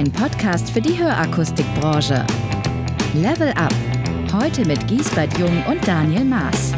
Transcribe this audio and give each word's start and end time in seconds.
ein 0.00 0.10
Podcast 0.12 0.70
für 0.70 0.80
die 0.80 0.98
Hörakustikbranche. 0.98 2.24
Level 3.12 3.50
Up. 3.50 3.74
Heute 4.32 4.66
mit 4.66 4.88
Giesbert 4.88 5.36
Jung 5.36 5.62
und 5.68 5.86
Daniel 5.86 6.24
Maas. 6.24 6.72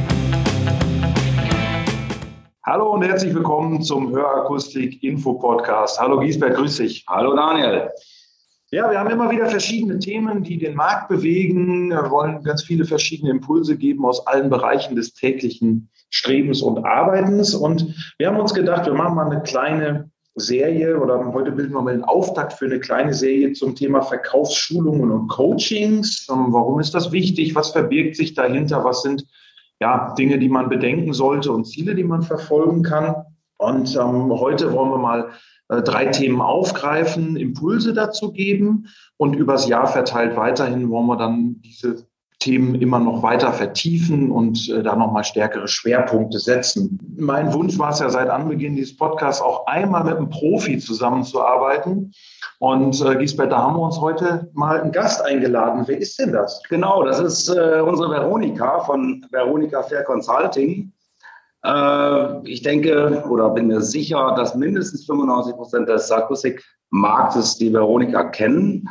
Hallo 2.67 2.95
und 2.95 3.05
herzlich 3.05 3.33
willkommen 3.33 3.81
zum 3.81 4.11
Hörakustik 4.11 5.01
Info 5.05 5.35
Podcast. 5.35 6.01
Hallo 6.01 6.19
Giesbert, 6.19 6.57
grüß 6.57 6.79
dich. 6.79 7.05
Hallo 7.09 7.37
Daniel. 7.37 7.91
Ja, 8.73 8.91
wir 8.91 8.99
haben 8.99 9.11
immer 9.11 9.31
wieder 9.31 9.47
verschiedene 9.47 10.01
Themen, 10.01 10.43
die 10.43 10.59
den 10.59 10.75
Markt 10.75 11.07
bewegen. 11.09 11.91
Wir 11.91 12.11
wollen 12.11 12.43
ganz 12.43 12.65
viele 12.65 12.85
verschiedene 12.85 13.31
Impulse 13.31 13.77
geben 13.77 14.05
aus 14.05 14.27
allen 14.27 14.51
Bereichen 14.51 14.97
des 14.97 15.15
täglichen 15.15 15.89
Strebens 16.11 16.61
und 16.61 16.85
Arbeitens. 16.85 17.55
Und 17.55 18.15
wir 18.19 18.27
haben 18.27 18.41
uns 18.41 18.53
gedacht, 18.53 18.87
wir 18.87 18.95
machen 18.95 19.15
mal 19.15 19.31
eine 19.31 19.43
kleine 19.45 20.11
Serie 20.35 20.99
oder 20.99 21.33
heute 21.33 21.53
bilden 21.53 21.75
wir 21.75 21.83
mal 21.83 21.93
den 21.93 22.05
Auftakt 22.05 22.55
für 22.55 22.65
eine 22.65 22.81
kleine 22.81 23.13
Serie 23.13 23.53
zum 23.53 23.75
Thema 23.75 24.01
Verkaufsschulungen 24.01 25.11
und 25.11 25.29
Coachings. 25.29 26.27
Ähm, 26.31 26.47
warum 26.49 26.81
ist 26.81 26.95
das 26.95 27.13
wichtig? 27.13 27.55
Was 27.55 27.71
verbirgt 27.71 28.17
sich 28.17 28.35
dahinter? 28.35 28.85
Was 28.85 29.03
sind 29.03 29.27
ja, 29.81 30.15
Dinge, 30.15 30.39
die 30.39 30.49
man 30.49 30.69
bedenken 30.69 31.13
sollte 31.13 31.53
und 31.53 31.67
Ziele, 31.67 31.95
die 31.95 32.05
man 32.05 32.23
verfolgen 32.23 32.83
kann? 32.83 33.15
Und 33.59 33.95
ähm, 33.95 34.31
heute 34.31 34.73
wollen 34.73 34.91
wir 34.91 34.99
mal 34.99 35.31
äh, 35.69 35.83
drei 35.83 36.07
Themen 36.07 36.41
aufgreifen, 36.41 37.37
Impulse 37.37 37.93
dazu 37.93 38.33
geben 38.33 38.89
und 39.17 39.37
übers 39.37 39.69
Jahr 39.69 39.87
verteilt 39.87 40.37
weiterhin 40.37 40.91
wollen 40.91 41.07
wir 41.07 41.17
dann 41.17 41.61
diese 41.61 42.07
Themen 42.43 42.75
immer 42.75 42.99
noch 42.99 43.23
weiter 43.23 43.53
vertiefen 43.53 44.33
und 44.33 44.69
äh, 44.69 44.83
da 44.83 44.97
nochmal 44.97 45.23
stärkere 45.23 45.69
Schwerpunkte 45.69 46.41
setzen. 46.41 46.99
Mein 47.17 47.53
Wunsch 47.53 47.79
war 47.79 47.91
es 47.91 48.01
ja 48.01 48.11
seit 48.11 48.29
Anbeginn 48.29 48.75
dieses 48.75 48.97
Podcasts 48.97 49.41
auch 49.41 49.67
einmal 49.67 50.03
mit 50.03 50.17
einem 50.17 50.29
Profi 50.29 50.79
zusammenzuarbeiten. 50.79 52.13
Und 52.59 53.01
äh, 53.01 53.17
Gisbert, 53.17 53.53
da 53.53 53.59
haben 53.59 53.77
wir 53.77 53.83
uns 53.83 54.01
heute 54.01 54.51
mal 54.55 54.81
einen 54.81 54.91
Gast 54.91 55.25
eingeladen. 55.25 55.85
Wer 55.87 55.99
ist 55.99 56.19
denn 56.19 56.33
das? 56.33 56.61
Genau, 56.69 57.05
das 57.05 57.21
ist 57.21 57.49
äh, 57.49 57.81
unsere 57.81 58.11
Veronika 58.11 58.81
von 58.81 59.25
Veronika 59.31 59.85
Fair 59.85 60.03
Consulting. 60.03 60.93
Äh, 61.65 62.49
ich 62.49 62.63
denke 62.63 63.25
oder 63.29 63.51
bin 63.51 63.69
mir 63.69 63.83
sicher, 63.83 64.35
dass 64.37 64.57
mindestens 64.57 65.07
95 65.07 65.55
Prozent 65.55 65.89
des 65.89 66.11
Akustikmarktes 66.11 67.57
die 67.59 67.73
Veronika 67.73 68.25
kennen 68.25 68.89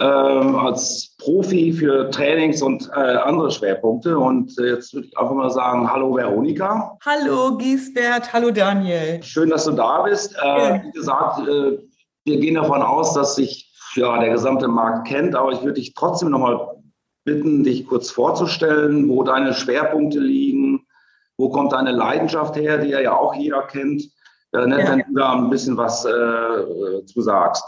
ähm, 0.00 0.56
als 0.56 1.07
Profi 1.18 1.72
für 1.72 2.10
Trainings 2.10 2.62
und 2.62 2.88
äh, 2.94 3.16
andere 3.16 3.50
Schwerpunkte. 3.50 4.18
Und 4.18 4.56
äh, 4.58 4.74
jetzt 4.74 4.94
würde 4.94 5.08
ich 5.08 5.18
einfach 5.18 5.34
mal 5.34 5.50
sagen, 5.50 5.90
hallo 5.90 6.14
Veronika. 6.14 6.96
Hallo 7.04 7.56
Giesbert, 7.56 8.32
hallo 8.32 8.50
Daniel. 8.50 9.22
Schön, 9.22 9.50
dass 9.50 9.64
du 9.64 9.72
da 9.72 10.02
bist. 10.02 10.34
Äh, 10.40 10.82
wie 10.84 10.92
gesagt, 10.92 11.40
äh, 11.46 11.78
wir 12.24 12.40
gehen 12.40 12.54
davon 12.54 12.82
aus, 12.82 13.14
dass 13.14 13.34
sich 13.34 13.68
ja, 13.94 14.18
der 14.20 14.30
gesamte 14.30 14.68
Markt 14.68 15.08
kennt, 15.08 15.34
aber 15.34 15.52
ich 15.52 15.60
würde 15.60 15.74
dich 15.74 15.94
trotzdem 15.94 16.30
nochmal 16.30 16.76
bitten, 17.24 17.64
dich 17.64 17.86
kurz 17.86 18.10
vorzustellen, 18.10 19.08
wo 19.08 19.22
deine 19.22 19.54
Schwerpunkte 19.54 20.20
liegen, 20.20 20.86
wo 21.36 21.50
kommt 21.50 21.72
deine 21.72 21.92
Leidenschaft 21.92 22.56
her, 22.56 22.78
die 22.78 22.90
ja 22.90 23.16
auch 23.16 23.34
jeder 23.34 23.62
kennt. 23.62 24.04
Äh, 24.52 24.66
nett, 24.66 24.80
ja. 24.80 24.92
wenn 24.92 24.98
du 25.00 25.14
da 25.14 25.32
ein 25.32 25.50
bisschen 25.50 25.76
was 25.76 26.04
äh, 26.04 27.04
zu 27.06 27.20
sagst. 27.20 27.64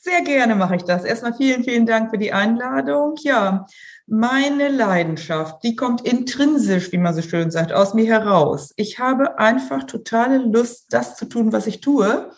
Sehr 0.00 0.22
gerne 0.22 0.54
mache 0.54 0.76
ich 0.76 0.84
das. 0.84 1.02
Erstmal 1.04 1.34
vielen, 1.34 1.64
vielen 1.64 1.84
Dank 1.84 2.10
für 2.10 2.18
die 2.18 2.32
Einladung. 2.32 3.16
Ja, 3.22 3.66
meine 4.06 4.68
Leidenschaft, 4.68 5.64
die 5.64 5.74
kommt 5.74 6.02
intrinsisch, 6.02 6.92
wie 6.92 6.98
man 6.98 7.16
so 7.16 7.20
schön 7.20 7.50
sagt, 7.50 7.72
aus 7.72 7.94
mir 7.94 8.06
heraus. 8.06 8.72
Ich 8.76 9.00
habe 9.00 9.40
einfach 9.40 9.82
totale 9.84 10.38
Lust, 10.38 10.86
das 10.90 11.16
zu 11.16 11.24
tun, 11.24 11.52
was 11.52 11.66
ich 11.66 11.80
tue, 11.80 12.30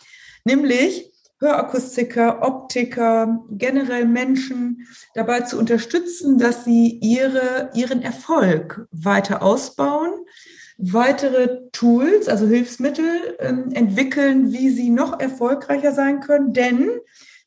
nämlich 0.44 1.12
Hörakustiker, 1.38 2.42
Optiker, 2.42 3.44
generell 3.50 4.06
Menschen 4.06 4.86
dabei 5.14 5.40
zu 5.40 5.58
unterstützen, 5.58 6.38
dass 6.38 6.64
sie 6.64 6.98
ihre, 7.02 7.70
ihren 7.74 8.00
Erfolg 8.00 8.86
weiter 8.90 9.42
ausbauen, 9.42 10.12
weitere 10.78 11.60
Tools, 11.72 12.26
also 12.26 12.46
Hilfsmittel 12.46 13.36
äh, 13.38 13.52
entwickeln, 13.74 14.50
wie 14.50 14.70
sie 14.70 14.88
noch 14.88 15.20
erfolgreicher 15.20 15.92
sein 15.92 16.20
können. 16.20 16.54
Denn 16.54 16.90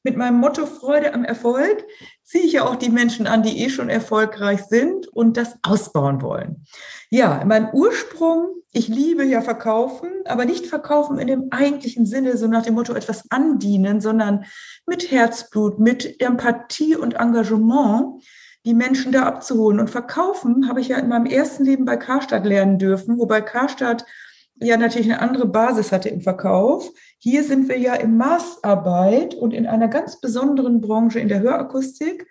mit 0.04 0.18
meinem 0.18 0.38
Motto 0.40 0.66
Freude 0.66 1.14
am 1.14 1.24
Erfolg 1.24 1.86
ziehe 2.24 2.44
ich 2.44 2.54
ja 2.54 2.66
auch 2.66 2.76
die 2.76 2.90
Menschen 2.90 3.26
an, 3.26 3.44
die 3.44 3.64
eh 3.64 3.70
schon 3.70 3.90
erfolgreich 3.90 4.64
sind 4.66 5.08
und 5.08 5.38
das 5.38 5.56
ausbauen 5.64 6.22
wollen. 6.22 6.66
Ja, 7.10 7.44
mein 7.46 7.70
Ursprung, 7.74 8.50
ich 8.72 8.88
liebe 8.88 9.24
ja 9.24 9.42
verkaufen, 9.42 10.10
aber 10.26 10.46
nicht 10.46 10.66
verkaufen 10.66 11.20
in 11.20 11.28
dem 11.28 11.48
eigentlichen 11.52 12.06
Sinne, 12.06 12.38
so 12.38 12.48
nach 12.48 12.64
dem 12.64 12.74
Motto 12.74 12.94
etwas 12.94 13.30
andienen, 13.30 14.02
sondern 14.02 14.46
mit 14.86 15.12
Herzblut, 15.12 15.80
mit 15.80 16.20
Empathie 16.20 16.96
und 16.96 17.14
Engagement 17.14 18.24
die 18.66 18.74
Menschen 18.74 19.12
da 19.12 19.24
abzuholen. 19.24 19.80
Und 19.80 19.90
verkaufen 19.90 20.68
habe 20.68 20.82
ich 20.82 20.90
ja 20.90 20.98
in 20.98 21.10
meinem 21.10 21.26
ersten 21.26 21.66
Leben 21.66 21.86
bei 21.86 21.98
Karstadt 21.98 22.46
lernen 22.46 22.80
dürfen, 22.80 23.18
wobei 23.20 23.42
Karstadt 23.42 24.06
ja 24.56 24.78
natürlich 24.78 25.12
eine 25.12 25.22
andere 25.22 25.48
Basis 25.48 25.92
hatte 25.92 26.10
im 26.10 26.22
Verkauf. 26.22 26.92
Hier 27.18 27.44
sind 27.44 27.70
wir 27.70 27.78
ja 27.78 27.96
in 27.96 28.18
Maßarbeit 28.18 29.36
und 29.36 29.54
in 29.54 29.68
einer 29.68 29.88
ganz 29.88 30.20
besonderen 30.20 30.82
Branche 30.82 31.20
in 31.20 31.28
der 31.28 31.42
Hörakustik. 31.42 32.28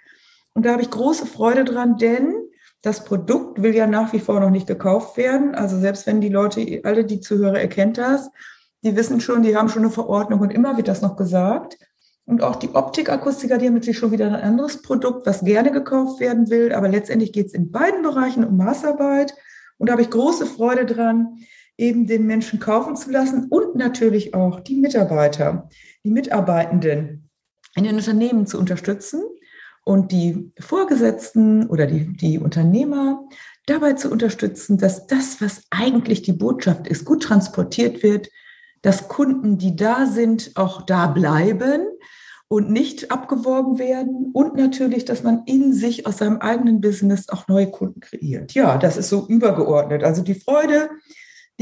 Und 0.55 0.67
da 0.67 0.73
habe 0.73 0.83
ich 0.83 0.91
große 0.91 1.27
Freude 1.27 1.65
dran, 1.65 1.97
denn 1.97 2.35
das 2.83 3.05
Produkt 3.05 3.63
will 3.63 3.75
ja 3.75 3.87
nach 3.87 4.13
wie 4.13 4.19
vor 4.19 4.41
noch 4.41 4.51
nicht 4.51 4.67
gekauft 4.67 5.17
werden. 5.17 5.55
Also 5.55 5.79
selbst 5.79 6.07
wenn 6.07 6.21
die 6.21 6.29
Leute, 6.29 6.81
alle 6.85 7.05
die 7.05 7.21
Zuhörer 7.21 7.61
erkennt 7.61 7.97
das, 7.99 8.31
die 8.85 8.97
wissen 8.97 9.21
schon, 9.21 9.43
die 9.43 9.57
haben 9.57 9.69
schon 9.69 9.83
eine 9.83 9.93
Verordnung 9.93 10.41
und 10.41 10.51
immer 10.51 10.77
wird 10.77 10.89
das 10.89 11.03
noch 11.03 11.17
gesagt. 11.17 11.79
Und 12.25 12.43
auch 12.43 12.57
die 12.57 12.75
Optikakustiker, 12.75 13.59
die 13.59 13.67
haben 13.67 13.75
natürlich 13.75 13.99
schon 13.99 14.13
wieder 14.13 14.27
ein 14.27 14.35
anderes 14.35 14.83
Produkt, 14.83 15.27
was 15.27 15.45
gerne 15.45 15.71
gekauft 15.71 16.21
werden 16.21 16.51
will. 16.51 16.73
Aber 16.73 16.89
letztendlich 16.89 17.33
geht 17.33 17.47
es 17.47 17.55
in 17.55 17.71
beiden 17.71 18.03
Bereichen 18.03 18.45
um 18.45 18.57
Maßarbeit. 18.57 19.35
Und 19.79 19.89
da 19.89 19.93
habe 19.93 20.03
ich 20.03 20.11
große 20.11 20.47
Freude 20.47 20.87
dran, 20.87 21.39
eben 21.79 22.07
den 22.07 22.27
Menschen 22.27 22.59
kaufen 22.61 22.97
zu 22.97 23.11
lassen 23.11 23.47
und 23.49 23.75
natürlich 23.77 24.35
auch 24.35 24.61
die 24.61 24.77
Mitarbeiter, 24.77 25.69
die 26.05 26.11
Mitarbeitenden 26.11 27.31
in 27.75 27.85
den 27.85 27.97
Unternehmen 27.97 28.47
zu 28.47 28.59
unterstützen 28.59 29.23
und 29.85 30.13
die 30.13 30.53
Vorgesetzten 30.61 31.67
oder 31.69 31.87
die, 31.87 32.17
die 32.17 32.39
Unternehmer 32.39 33.27
dabei 33.67 33.95
zu 33.95 34.11
unterstützen, 34.11 34.79
dass 34.79 35.07
das, 35.07 35.41
was 35.41 35.63
eigentlich 35.71 36.23
die 36.23 36.33
Botschaft 36.33 36.87
ist, 36.87 37.05
gut 37.05 37.23
transportiert 37.23 38.03
wird, 38.03 38.29
dass 38.83 39.09
Kunden, 39.09 39.59
die 39.59 39.77
da 39.77 40.07
sind, 40.07 40.53
auch 40.57 40.83
da 40.83 41.07
bleiben 41.07 41.83
und 42.49 42.71
nicht 42.71 43.11
abgeworben 43.11 43.79
werden 43.79 44.31
und 44.35 44.57
natürlich, 44.57 45.05
dass 45.05 45.23
man 45.23 45.43
in 45.47 45.73
sich 45.73 46.07
aus 46.07 46.19
seinem 46.19 46.39
eigenen 46.39 46.81
Business 46.81 47.29
auch 47.29 47.49
neue 47.49 47.71
Kunden 47.71 48.01
kreiert. 48.01 48.53
Ja, 48.53 48.77
das 48.77 48.97
ist 48.97 49.09
so 49.09 49.27
übergeordnet. 49.27 50.05
Also 50.05 50.23
die 50.23 50.35
Freude, 50.35 50.91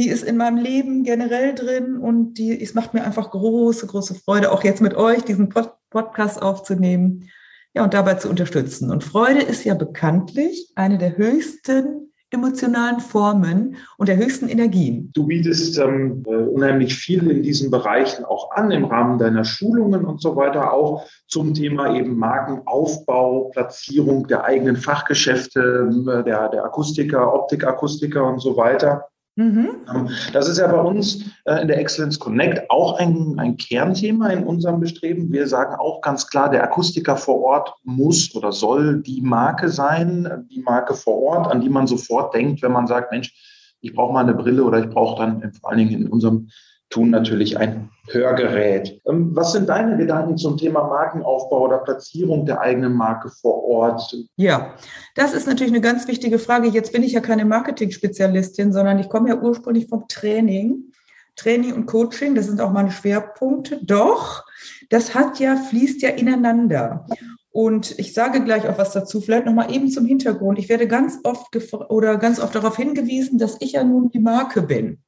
die 0.00 0.08
ist 0.08 0.24
in 0.24 0.38
meinem 0.38 0.56
Leben 0.56 1.04
generell 1.04 1.54
drin 1.54 1.98
und 1.98 2.38
die, 2.38 2.58
es 2.58 2.72
macht 2.72 2.94
mir 2.94 3.04
einfach 3.04 3.30
große, 3.30 3.86
große 3.86 4.14
Freude, 4.14 4.50
auch 4.50 4.64
jetzt 4.64 4.80
mit 4.80 4.94
euch 4.94 5.22
diesen 5.24 5.50
Pod 5.50 5.74
Podcast 5.90 6.40
aufzunehmen 6.40 7.28
ja, 7.74 7.82
und 7.82 7.92
dabei 7.92 8.14
zu 8.14 8.30
unterstützen. 8.30 8.90
Und 8.90 9.04
Freude 9.04 9.42
ist 9.42 9.64
ja 9.64 9.74
bekanntlich 9.74 10.70
eine 10.74 10.96
der 10.96 11.18
höchsten 11.18 12.12
emotionalen 12.30 13.00
Formen 13.00 13.76
und 13.98 14.08
der 14.08 14.16
höchsten 14.16 14.48
Energien. 14.48 15.10
Du 15.12 15.26
bietest 15.26 15.78
ähm, 15.78 16.22
äh, 16.26 16.30
unheimlich 16.30 16.94
viel 16.94 17.28
in 17.28 17.42
diesen 17.42 17.70
Bereichen 17.70 18.24
auch 18.24 18.52
an, 18.52 18.70
im 18.70 18.84
Rahmen 18.84 19.18
deiner 19.18 19.44
Schulungen 19.44 20.04
und 20.04 20.22
so 20.22 20.36
weiter, 20.36 20.72
auch 20.72 21.04
zum 21.26 21.52
Thema 21.52 21.94
eben 21.94 22.16
Markenaufbau, 22.16 23.50
Platzierung 23.52 24.28
der 24.28 24.44
eigenen 24.44 24.76
Fachgeschäfte, 24.76 25.90
äh, 26.06 26.22
der, 26.22 26.48
der 26.48 26.64
Akustiker, 26.64 27.34
Optikakustiker 27.34 28.24
und 28.24 28.38
so 28.38 28.56
weiter. 28.56 29.09
Mhm. 29.36 29.70
Ähm, 29.94 30.08
das 30.32 30.48
ist 30.48 30.58
ja 30.58 30.66
bei 30.66 30.80
uns 30.80 31.24
äh, 31.44 31.62
in 31.62 31.68
der 31.68 31.78
Excellence 31.78 32.18
Connect 32.18 32.70
auch 32.70 32.98
ein, 32.98 33.38
ein 33.38 33.56
Kernthema 33.56 34.28
in 34.28 34.44
unserem 34.44 34.80
Bestreben. 34.80 35.32
Wir 35.32 35.46
sagen 35.46 35.76
auch 35.76 36.00
ganz 36.00 36.26
klar, 36.26 36.50
der 36.50 36.64
Akustiker 36.64 37.16
vor 37.16 37.42
Ort 37.42 37.74
muss 37.84 38.34
oder 38.34 38.52
soll 38.52 39.02
die 39.02 39.22
Marke 39.22 39.68
sein, 39.68 40.46
die 40.50 40.60
Marke 40.60 40.94
vor 40.94 41.22
Ort, 41.22 41.50
an 41.50 41.60
die 41.60 41.68
man 41.68 41.86
sofort 41.86 42.34
denkt, 42.34 42.62
wenn 42.62 42.72
man 42.72 42.86
sagt, 42.86 43.12
Mensch, 43.12 43.32
ich 43.80 43.94
brauche 43.94 44.12
mal 44.12 44.20
eine 44.20 44.34
Brille 44.34 44.64
oder 44.64 44.78
ich 44.78 44.90
brauche 44.90 45.22
dann 45.22 45.52
vor 45.54 45.70
allen 45.70 45.78
Dingen 45.78 46.02
in 46.02 46.08
unserem 46.08 46.48
tun 46.90 47.10
natürlich 47.10 47.56
ein 47.56 47.88
Hörgerät. 48.08 49.00
Ähm, 49.08 49.30
was 49.34 49.52
sind 49.52 49.68
deine 49.68 49.96
Gedanken 49.96 50.36
zum 50.36 50.58
Thema 50.58 50.82
Markenaufbau 50.88 51.64
oder 51.64 51.78
Platzierung 51.78 52.44
der 52.44 52.60
eigenen 52.60 52.92
Marke 52.92 53.30
vor 53.30 53.64
Ort? 53.64 54.14
Ja, 54.36 54.74
das 55.14 55.32
ist 55.32 55.46
natürlich 55.46 55.72
eine 55.72 55.80
ganz 55.80 56.08
wichtige 56.08 56.38
Frage. 56.38 56.68
Jetzt 56.68 56.92
bin 56.92 57.02
ich 57.02 57.12
ja 57.12 57.20
keine 57.20 57.44
Marketing-Spezialistin, 57.44 58.72
sondern 58.72 58.98
ich 58.98 59.08
komme 59.08 59.28
ja 59.28 59.40
ursprünglich 59.40 59.86
vom 59.88 60.06
Training. 60.08 60.92
Training 61.36 61.72
und 61.72 61.86
Coaching, 61.86 62.34
das 62.34 62.46
sind 62.46 62.60
auch 62.60 62.72
meine 62.72 62.90
Schwerpunkte. 62.90 63.78
Doch, 63.82 64.44
das 64.90 65.14
hat 65.14 65.38
ja, 65.38 65.56
fließt 65.56 66.02
ja 66.02 66.10
ineinander. 66.10 67.06
Und 67.52 67.98
ich 67.98 68.14
sage 68.14 68.44
gleich 68.44 68.68
auch 68.68 68.78
was 68.78 68.92
dazu, 68.92 69.20
vielleicht 69.20 69.46
nochmal 69.46 69.72
eben 69.74 69.90
zum 69.90 70.06
Hintergrund. 70.06 70.58
Ich 70.58 70.68
werde 70.68 70.86
ganz 70.86 71.18
oft 71.24 71.56
oder 71.88 72.16
ganz 72.16 72.40
oft 72.40 72.54
darauf 72.54 72.76
hingewiesen, 72.76 73.38
dass 73.38 73.56
ich 73.60 73.72
ja 73.72 73.84
nun 73.84 74.10
die 74.10 74.20
Marke 74.20 74.62
bin. 74.62 74.98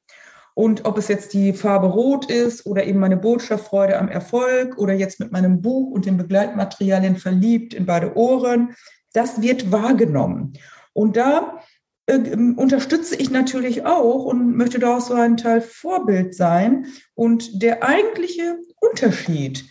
Und 0.55 0.85
ob 0.85 0.97
es 0.97 1.07
jetzt 1.07 1.33
die 1.33 1.53
Farbe 1.53 1.87
Rot 1.87 2.29
ist 2.29 2.65
oder 2.65 2.85
eben 2.85 2.99
meine 2.99 3.17
Botschaft 3.17 3.65
Freude 3.65 3.97
am 3.97 4.07
Erfolg 4.07 4.77
oder 4.77 4.93
jetzt 4.93 5.19
mit 5.19 5.31
meinem 5.31 5.61
Buch 5.61 5.91
und 5.91 6.05
den 6.05 6.17
Begleitmaterialien 6.17 7.17
verliebt 7.17 7.73
in 7.73 7.85
beide 7.85 8.15
Ohren, 8.15 8.75
das 9.13 9.41
wird 9.41 9.71
wahrgenommen. 9.71 10.53
Und 10.93 11.17
da 11.17 11.59
äh, 12.05 12.17
unterstütze 12.55 13.15
ich 13.15 13.31
natürlich 13.31 13.85
auch 13.85 14.25
und 14.25 14.55
möchte 14.55 14.79
da 14.79 14.97
auch 14.97 15.01
so 15.01 15.13
ein 15.13 15.37
Teil 15.37 15.61
Vorbild 15.61 16.35
sein. 16.35 16.87
Und 17.15 17.61
der 17.61 17.83
eigentliche 17.83 18.57
Unterschied 18.79 19.65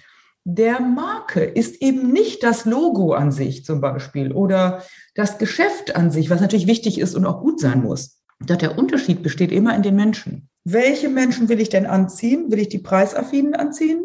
der 0.44 0.80
Marke 0.80 1.44
ist 1.44 1.80
eben 1.82 2.12
nicht 2.12 2.42
das 2.42 2.64
Logo 2.64 3.12
an 3.12 3.30
sich 3.30 3.64
zum 3.64 3.80
Beispiel 3.80 4.32
oder 4.32 4.82
das 5.14 5.38
Geschäft 5.38 5.94
an 5.94 6.10
sich, 6.10 6.30
was 6.30 6.40
natürlich 6.40 6.66
wichtig 6.66 6.98
ist 6.98 7.14
und 7.14 7.26
auch 7.26 7.40
gut 7.40 7.60
sein 7.60 7.82
muss. 7.82 8.20
Der 8.40 8.76
Unterschied 8.76 9.22
besteht 9.22 9.52
immer 9.52 9.76
in 9.76 9.82
den 9.82 9.94
Menschen. 9.94 10.48
Welche 10.64 11.08
Menschen 11.08 11.48
will 11.48 11.60
ich 11.60 11.68
denn 11.68 11.86
anziehen? 11.86 12.50
Will 12.50 12.60
ich 12.60 12.68
die 12.68 12.78
Preisaffinen 12.78 13.54
anziehen? 13.54 14.04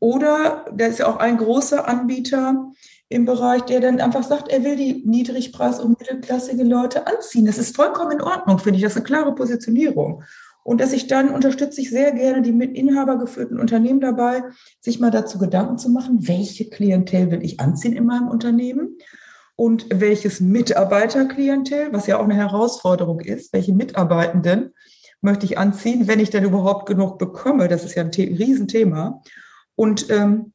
Oder 0.00 0.64
da 0.74 0.86
ist 0.86 0.98
ja 0.98 1.06
auch 1.06 1.18
ein 1.18 1.36
großer 1.36 1.86
Anbieter 1.86 2.72
im 3.08 3.24
Bereich, 3.24 3.62
der 3.62 3.80
dann 3.80 4.00
einfach 4.00 4.24
sagt, 4.24 4.48
er 4.48 4.64
will 4.64 4.74
die 4.74 5.04
Niedrigpreis- 5.06 5.78
und 5.78 5.98
mittelklassige 6.00 6.64
Leute 6.64 7.06
anziehen. 7.06 7.46
Das 7.46 7.58
ist 7.58 7.76
vollkommen 7.76 8.12
in 8.12 8.22
Ordnung, 8.22 8.58
finde 8.58 8.78
ich. 8.78 8.82
Das 8.82 8.92
ist 8.92 8.96
eine 8.96 9.04
klare 9.04 9.34
Positionierung. 9.34 10.24
Und 10.64 10.80
dass 10.80 10.92
ich 10.92 11.06
dann 11.06 11.28
unterstütze 11.28 11.80
ich 11.80 11.90
sehr 11.90 12.12
gerne 12.12 12.42
die 12.42 12.52
mit 12.52 12.76
Inhaber 12.76 13.18
geführten 13.18 13.58
Unternehmen 13.58 14.00
dabei, 14.00 14.42
sich 14.80 15.00
mal 15.00 15.10
dazu 15.10 15.38
Gedanken 15.38 15.78
zu 15.78 15.90
machen, 15.90 16.26
welche 16.26 16.68
Klientel 16.68 17.30
will 17.30 17.44
ich 17.44 17.60
anziehen 17.60 17.94
in 17.94 18.06
meinem 18.06 18.28
Unternehmen 18.28 18.96
und 19.56 19.86
welches 19.92 20.40
Mitarbeiterklientel, 20.40 21.92
was 21.92 22.06
ja 22.06 22.18
auch 22.18 22.24
eine 22.24 22.34
Herausforderung 22.34 23.20
ist, 23.20 23.52
welche 23.52 23.72
Mitarbeitenden 23.72 24.72
möchte 25.22 25.46
ich 25.46 25.56
anziehen, 25.56 26.08
wenn 26.08 26.20
ich 26.20 26.30
denn 26.30 26.44
überhaupt 26.44 26.86
genug 26.86 27.18
bekomme. 27.18 27.68
Das 27.68 27.84
ist 27.84 27.94
ja 27.94 28.02
ein 28.02 28.10
Riesenthema. 28.10 29.22
Und 29.74 30.10
ähm, 30.10 30.52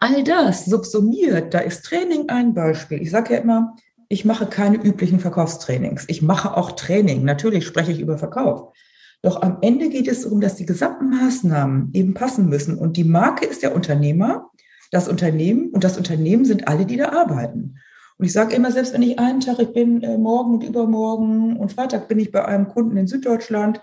all 0.00 0.24
das 0.24 0.64
subsumiert, 0.64 1.52
da 1.52 1.58
ist 1.58 1.84
Training 1.84 2.28
ein 2.28 2.54
Beispiel. 2.54 3.02
Ich 3.02 3.10
sage 3.10 3.34
ja 3.34 3.40
immer, 3.40 3.76
ich 4.08 4.24
mache 4.24 4.46
keine 4.46 4.76
üblichen 4.76 5.18
Verkaufstrainings. 5.18 6.04
Ich 6.08 6.22
mache 6.22 6.56
auch 6.56 6.72
Training. 6.72 7.24
Natürlich 7.24 7.66
spreche 7.66 7.92
ich 7.92 8.00
über 8.00 8.18
Verkauf. 8.18 8.72
Doch 9.22 9.42
am 9.42 9.58
Ende 9.60 9.88
geht 9.88 10.06
es 10.06 10.22
darum, 10.22 10.40
dass 10.40 10.54
die 10.54 10.66
gesamten 10.66 11.10
Maßnahmen 11.10 11.90
eben 11.92 12.14
passen 12.14 12.48
müssen. 12.48 12.78
Und 12.78 12.96
die 12.96 13.04
Marke 13.04 13.44
ist 13.44 13.62
der 13.62 13.74
Unternehmer, 13.74 14.50
das 14.92 15.08
Unternehmen 15.08 15.70
und 15.70 15.82
das 15.82 15.98
Unternehmen 15.98 16.44
sind 16.44 16.68
alle, 16.68 16.86
die 16.86 16.96
da 16.96 17.10
arbeiten. 17.10 17.78
Und 18.18 18.24
ich 18.24 18.32
sage 18.32 18.54
immer, 18.54 18.70
selbst 18.70 18.94
wenn 18.94 19.02
ich 19.02 19.18
einen 19.18 19.40
Tag, 19.40 19.58
ich 19.58 19.72
bin 19.72 20.02
äh, 20.02 20.16
morgen 20.16 20.54
und 20.54 20.64
übermorgen 20.64 21.56
und 21.56 21.72
Freitag 21.72 22.08
bin 22.08 22.18
ich 22.18 22.30
bei 22.30 22.44
einem 22.44 22.68
Kunden 22.68 22.96
in 22.96 23.06
Süddeutschland 23.06 23.80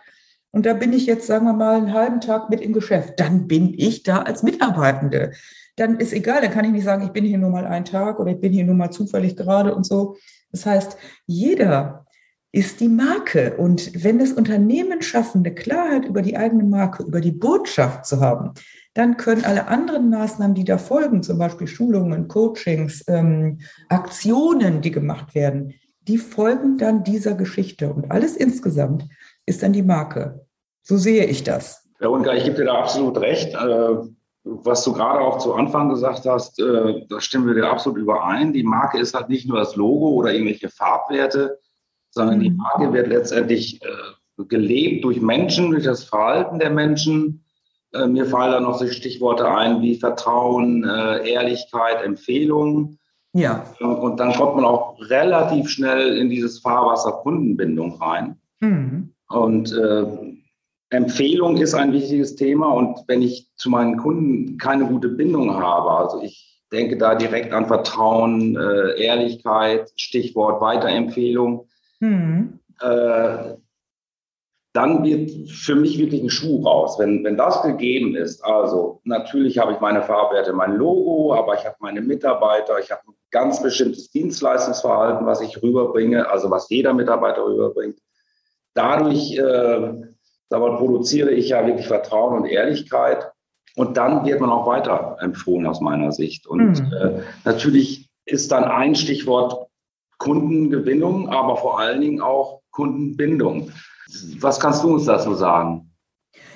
und 0.54 0.68
da 0.68 0.74
bin 0.74 0.94
ich 0.94 1.08
jetzt, 1.08 1.26
sagen 1.26 1.46
wir 1.46 1.54
mal, 1.54 1.78
einen 1.78 1.94
halben 1.94 2.22
Tag 2.22 2.52
mit 2.52 2.62
im 2.62 2.74
Geschäft, 2.74 3.20
dann 3.20 3.48
bin 3.48 3.74
ich 3.76 4.04
da 4.04 4.22
als 4.22 4.44
Mitarbeitende. 4.44 5.32
Dann 5.76 6.00
ist 6.00 6.14
egal, 6.14 6.42
dann 6.42 6.52
kann 6.52 6.64
ich 6.66 6.72
nicht 6.72 6.84
sagen, 6.84 7.04
ich 7.04 7.12
bin 7.12 7.26
hier 7.26 7.40
nur 7.40 7.50
mal 7.50 7.66
einen 7.66 7.86
Tag 7.86 8.20
oder 8.20 8.32
ich 8.32 8.40
bin 8.40 8.54
hier 8.54 8.64
nur 8.64 8.76
mal 8.76 8.92
zufällig 8.92 9.36
gerade 9.36 9.74
und 9.74 9.84
so. 9.84 10.16
Das 10.52 10.68
heißt, 10.68 10.96
jeder 11.26 12.06
ist 12.52 12.80
die 12.80 12.88
Marke. 12.88 13.58
Und 13.58 14.04
wenn 14.04 14.20
das 14.20 14.32
Unternehmen 14.32 15.02
schaffen, 15.02 15.40
eine 15.40 15.56
Klarheit 15.56 16.06
über 16.06 16.22
die 16.22 16.38
eigene 16.38 16.64
Marke, 16.64 17.02
über 17.02 17.20
die 17.20 17.32
Botschaft 17.32 18.06
zu 18.06 18.22
haben, 18.22 18.52
dann 18.94 19.18
können 19.18 19.44
alle 19.44 19.68
anderen 19.68 20.12
Maßnahmen, 20.12 20.54
die 20.54 20.66
da 20.66 20.78
folgen, 20.78 21.24
zum 21.24 21.40
Beispiel 21.40 21.66
Schulungen, 21.66 22.28
Coachings, 22.28 23.04
ähm, 23.08 23.58
Aktionen, 23.90 24.82
die 24.82 24.92
gemacht 24.92 25.34
werden, 25.34 25.74
die 26.08 26.20
folgen 26.20 26.78
dann 26.78 27.04
dieser 27.04 27.34
Geschichte. 27.34 27.92
Und 27.92 28.12
alles 28.12 28.36
insgesamt 28.36 29.08
ist 29.46 29.64
dann 29.64 29.74
die 29.74 29.84
Marke. 29.84 30.46
So 30.82 30.98
sehe 30.98 31.26
ich 31.26 31.44
das. 31.44 31.90
Ja, 32.00 32.10
Ungar, 32.10 32.36
ich 32.36 32.44
gebe 32.44 32.58
dir 32.58 32.66
da 32.66 32.80
absolut 32.80 33.18
recht. 33.18 33.54
Äh, 33.54 33.96
was 34.44 34.84
du 34.84 34.92
gerade 34.92 35.22
auch 35.22 35.38
zu 35.38 35.54
Anfang 35.54 35.88
gesagt 35.88 36.26
hast, 36.26 36.60
äh, 36.60 37.06
da 37.08 37.22
stimmen 37.22 37.48
wir 37.48 37.54
dir 37.54 37.70
absolut 37.70 37.98
überein. 37.98 38.52
Die 38.52 38.64
Marke 38.64 39.00
ist 39.00 39.14
halt 39.14 39.30
nicht 39.30 39.48
nur 39.48 39.58
das 39.58 39.78
Logo 39.78 40.10
oder 40.10 40.34
irgendwelche 40.34 40.70
Farbwerte, 40.70 41.60
sondern 42.10 42.42
die 42.42 42.50
mhm. 42.50 42.58
Marke 42.58 42.92
wird 42.92 43.08
letztendlich 43.08 43.82
äh, 43.82 44.44
gelebt 44.50 45.06
durch 45.06 45.22
Menschen, 45.22 45.72
durch 45.72 45.86
das 45.86 46.04
Verhalten 46.04 46.60
der 46.60 46.72
Menschen 46.72 47.40
mir 48.08 48.26
fallen 48.26 48.52
da 48.52 48.60
noch 48.60 48.80
so 48.80 48.88
Stichworte 48.88 49.48
ein 49.48 49.84
wie 49.84 50.00
Vertrauen, 50.00 50.84
Ehrlichkeit, 50.84 52.04
Empfehlung. 52.04 52.98
Ja. 53.34 53.68
Und 53.80 54.20
dann 54.20 54.34
kommt 54.34 54.56
man 54.56 54.66
auch 54.66 55.00
relativ 55.00 55.70
schnell 55.70 56.18
in 56.18 56.28
dieses 56.28 56.58
Fahrwasser 56.58 57.12
Kundenbindung 57.12 58.02
rein. 58.02 58.42
Mhm. 58.62 59.13
Und 59.34 59.74
äh, 59.74 60.06
Empfehlung 60.90 61.58
ist 61.58 61.74
ein 61.74 61.92
wichtiges 61.92 62.36
Thema. 62.36 62.72
Und 62.72 63.00
wenn 63.08 63.22
ich 63.22 63.50
zu 63.56 63.70
meinen 63.70 63.98
Kunden 63.98 64.58
keine 64.58 64.86
gute 64.86 65.10
Bindung 65.10 65.56
habe, 65.56 65.90
also 65.92 66.22
ich 66.22 66.62
denke 66.72 66.98
da 66.98 67.16
direkt 67.16 67.54
an 67.54 67.68
Vertrauen, 67.68 68.56
äh, 68.56 69.02
Ehrlichkeit, 69.02 69.92
Stichwort 69.96 70.62
Weiterempfehlung, 70.62 71.68
mhm. 72.00 72.60
äh, 72.82 73.56
dann 74.74 75.04
wird 75.04 75.50
für 75.50 75.76
mich 75.76 76.00
wirklich 76.00 76.24
ein 76.24 76.32
Schuh 76.32 76.64
raus. 76.64 76.98
Wenn, 76.98 77.24
wenn 77.24 77.38
das 77.38 77.62
gegeben 77.62 78.16
ist, 78.16 78.44
also 78.44 79.02
natürlich 79.04 79.60
habe 79.60 79.74
ich 79.74 79.80
meine 79.80 80.02
Farbwerte, 80.02 80.52
mein 80.52 80.76
Logo, 80.76 81.36
aber 81.36 81.54
ich 81.54 81.66
habe 81.66 81.76
meine 81.80 82.02
Mitarbeiter, 82.02 82.80
ich 82.80 82.90
habe 82.90 83.02
ein 83.08 83.14
ganz 83.30 83.62
bestimmtes 83.62 84.10
Dienstleistungsverhalten, 84.10 85.28
was 85.28 85.42
ich 85.42 85.62
rüberbringe, 85.62 86.28
also 86.28 86.50
was 86.50 86.70
jeder 86.70 86.94
Mitarbeiter 86.94 87.46
rüberbringt. 87.46 88.00
Dadurch 88.74 89.38
äh, 89.38 89.94
aber 90.54 90.78
produziere 90.78 91.32
ich 91.32 91.50
ja 91.50 91.66
wirklich 91.66 91.88
Vertrauen 91.88 92.42
und 92.42 92.46
Ehrlichkeit. 92.46 93.32
Und 93.76 93.98
dann 93.98 94.24
wird 94.26 94.40
man 94.40 94.52
auch 94.52 94.68
weiter 94.68 95.18
empfohlen 95.20 95.66
aus 95.66 95.82
meiner 95.82 96.12
Sicht. 96.12 96.46
Und 96.46 96.80
mhm. 96.80 96.94
äh, 96.94 97.22
natürlich 97.44 98.10
ist 98.26 98.52
dann 98.52 98.64
ein 98.64 98.96
Stichwort 98.96 99.68
Kundengewinnung, 100.20 101.30
aber 101.30 101.58
vor 101.58 101.80
allen 101.80 102.02
Dingen 102.02 102.22
auch 102.22 102.62
Kundenbindung. 102.72 103.72
Was 104.40 104.60
kannst 104.60 104.84
du 104.84 104.94
uns 104.94 105.06
dazu 105.06 105.34
sagen? 105.34 105.93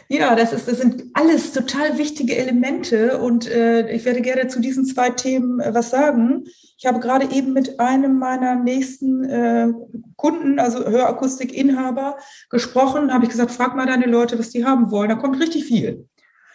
Ja, 0.09 0.35
das, 0.35 0.53
ist, 0.53 0.67
das 0.67 0.77
sind 0.77 1.03
alles 1.13 1.51
total 1.51 1.97
wichtige 1.97 2.37
Elemente 2.37 3.17
und 3.17 3.49
äh, 3.49 3.91
ich 3.91 4.05
werde 4.05 4.21
gerne 4.21 4.47
zu 4.47 4.61
diesen 4.61 4.85
zwei 4.85 5.09
Themen 5.09 5.59
äh, 5.59 5.73
was 5.73 5.89
sagen. 5.89 6.45
Ich 6.77 6.85
habe 6.85 6.99
gerade 6.99 7.29
eben 7.35 7.51
mit 7.51 7.79
einem 7.79 8.17
meiner 8.17 8.55
nächsten 8.55 9.25
äh, 9.25 9.67
Kunden, 10.15 10.59
also 10.59 10.85
Hörakustikinhaber, 10.85 12.17
gesprochen, 12.49 13.13
habe 13.13 13.25
ich 13.25 13.31
gesagt, 13.31 13.51
frag 13.51 13.75
mal 13.75 13.85
deine 13.85 14.05
Leute, 14.05 14.39
was 14.39 14.51
die 14.51 14.63
haben 14.63 14.91
wollen. 14.91 15.09
Da 15.09 15.15
kommt 15.15 15.41
richtig 15.41 15.65
viel. 15.65 16.07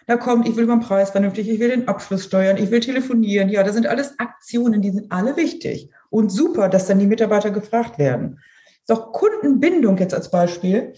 Da 0.06 0.16
kommt, 0.16 0.48
ich 0.48 0.56
will 0.56 0.66
beim 0.66 0.80
Preis 0.80 1.10
vernünftig, 1.10 1.48
ich 1.48 1.60
will 1.60 1.68
den 1.68 1.88
Abschluss 1.88 2.24
steuern, 2.24 2.56
ich 2.56 2.70
will 2.70 2.80
telefonieren. 2.80 3.50
Ja, 3.50 3.62
das 3.62 3.74
sind 3.74 3.86
alles 3.86 4.18
Aktionen, 4.18 4.80
die 4.80 4.90
sind 4.90 5.12
alle 5.12 5.36
wichtig. 5.36 5.90
Und 6.08 6.30
super, 6.30 6.68
dass 6.68 6.86
dann 6.86 6.98
die 6.98 7.06
Mitarbeiter 7.06 7.50
gefragt 7.50 7.98
werden. 7.98 8.40
Doch 8.88 9.12
Kundenbindung 9.12 9.98
jetzt 9.98 10.14
als 10.14 10.30
Beispiel 10.30 10.94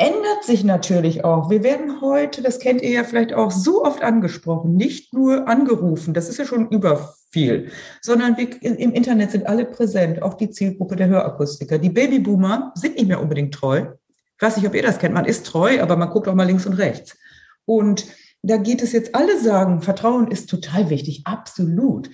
ändert 0.00 0.44
sich 0.44 0.64
natürlich 0.64 1.24
auch. 1.24 1.50
Wir 1.50 1.62
werden 1.62 2.00
heute, 2.00 2.42
das 2.42 2.58
kennt 2.58 2.80
ihr 2.80 2.90
ja 2.90 3.04
vielleicht 3.04 3.34
auch, 3.34 3.50
so 3.50 3.84
oft 3.84 4.02
angesprochen, 4.02 4.74
nicht 4.74 5.12
nur 5.12 5.46
angerufen, 5.46 6.14
das 6.14 6.28
ist 6.28 6.38
ja 6.38 6.46
schon 6.46 6.68
über 6.70 7.14
viel, 7.30 7.70
sondern 8.00 8.36
wir, 8.38 8.60
im 8.62 8.92
Internet 8.92 9.30
sind 9.30 9.46
alle 9.46 9.66
präsent, 9.66 10.22
auch 10.22 10.34
die 10.34 10.50
Zielgruppe 10.50 10.96
der 10.96 11.08
Hörakustiker. 11.08 11.78
Die 11.78 11.90
Babyboomer 11.90 12.72
sind 12.74 12.96
nicht 12.96 13.08
mehr 13.08 13.20
unbedingt 13.20 13.54
treu. 13.54 13.86
Ich 14.36 14.42
weiß 14.42 14.56
nicht, 14.56 14.66
ob 14.66 14.74
ihr 14.74 14.82
das 14.82 14.98
kennt, 14.98 15.14
man 15.14 15.26
ist 15.26 15.46
treu, 15.46 15.80
aber 15.82 15.96
man 15.96 16.08
guckt 16.08 16.26
auch 16.26 16.34
mal 16.34 16.46
links 16.46 16.66
und 16.66 16.72
rechts. 16.74 17.16
Und 17.66 18.06
da 18.42 18.56
geht 18.56 18.82
es 18.82 18.92
jetzt, 18.92 19.14
alle 19.14 19.38
sagen, 19.38 19.82
Vertrauen 19.82 20.28
ist 20.28 20.48
total 20.48 20.88
wichtig, 20.88 21.22
absolut. 21.24 22.08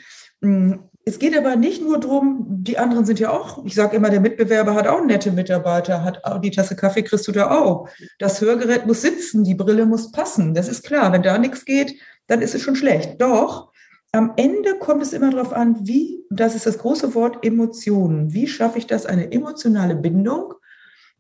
Es 1.09 1.21
geht 1.21 1.39
aber 1.39 1.55
nicht 1.55 1.83
nur 1.83 2.01
darum, 2.01 2.45
die 2.49 2.79
anderen 2.79 3.07
sind 3.07 3.21
ja 3.21 3.31
auch, 3.31 3.65
ich 3.65 3.77
sage 3.77 3.97
immer, 3.97 4.11
der 4.11 4.21
Mitbewerber 4.21 4.75
hat 4.75 4.89
auch 4.89 5.05
nette 5.05 5.31
Mitarbeiter, 5.31 6.03
hat 6.03 6.25
auch 6.25 6.41
die 6.41 6.51
Tasse 6.51 6.75
Kaffee 6.75 7.05
kriegst 7.05 7.29
du 7.29 7.33
da 7.33 7.49
auch. 7.49 7.89
Das 8.19 8.41
Hörgerät 8.41 8.87
muss 8.87 9.03
sitzen, 9.03 9.45
die 9.45 9.55
Brille 9.55 9.87
muss 9.87 10.11
passen. 10.11 10.53
Das 10.53 10.67
ist 10.67 10.85
klar. 10.85 11.13
Wenn 11.13 11.23
da 11.23 11.39
nichts 11.39 11.65
geht, 11.65 11.95
dann 12.27 12.43
ist 12.43 12.57
es 12.57 12.63
schon 12.63 12.75
schlecht. 12.75 13.21
Doch 13.21 13.71
am 14.11 14.33
Ende 14.37 14.79
kommt 14.81 15.01
es 15.01 15.13
immer 15.13 15.31
darauf 15.31 15.53
an, 15.53 15.77
wie, 15.87 16.25
das 16.29 16.57
ist 16.57 16.67
das 16.67 16.79
große 16.79 17.15
Wort, 17.15 17.47
Emotionen. 17.47 18.33
Wie 18.33 18.49
schaffe 18.49 18.79
ich 18.79 18.89
das, 18.89 19.07
eine 19.07 19.31
emotionale 19.31 19.95
Bindung? 19.95 20.55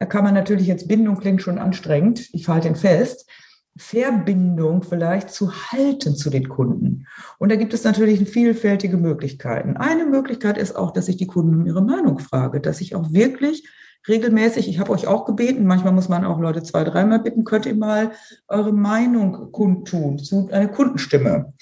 Da 0.00 0.06
kann 0.06 0.24
man 0.24 0.34
natürlich 0.34 0.66
jetzt 0.66 0.88
Bindung 0.88 1.16
klingt 1.18 1.42
schon 1.42 1.58
anstrengend. 1.58 2.28
Ich 2.32 2.48
halte 2.48 2.66
ihn 2.66 2.74
fest. 2.74 3.30
Verbindung 3.76 4.82
vielleicht 4.82 5.30
zu 5.30 5.52
halten 5.52 6.16
zu 6.16 6.30
den 6.30 6.48
Kunden. 6.48 7.06
Und 7.38 7.50
da 7.50 7.56
gibt 7.56 7.74
es 7.74 7.84
natürlich 7.84 8.28
vielfältige 8.28 8.96
Möglichkeiten. 8.96 9.76
Eine 9.76 10.06
Möglichkeit 10.06 10.58
ist 10.58 10.74
auch, 10.76 10.92
dass 10.92 11.08
ich 11.08 11.16
die 11.16 11.26
Kunden 11.26 11.54
um 11.54 11.66
ihre 11.66 11.82
Meinung 11.82 12.18
frage, 12.18 12.60
dass 12.60 12.80
ich 12.80 12.94
auch 12.94 13.12
wirklich 13.12 13.68
regelmäßig, 14.08 14.68
ich 14.68 14.78
habe 14.78 14.92
euch 14.92 15.06
auch 15.06 15.24
gebeten, 15.24 15.66
manchmal 15.66 15.92
muss 15.92 16.08
man 16.08 16.24
auch 16.24 16.40
Leute 16.40 16.62
zwei, 16.62 16.84
dreimal 16.84 17.20
bitten, 17.20 17.44
könnt 17.44 17.66
ihr 17.66 17.74
mal 17.74 18.12
eure 18.48 18.72
Meinung 18.72 19.52
kundtun, 19.52 20.18
zu 20.18 20.48
einer 20.50 20.68
Kundenstimme. 20.68 21.52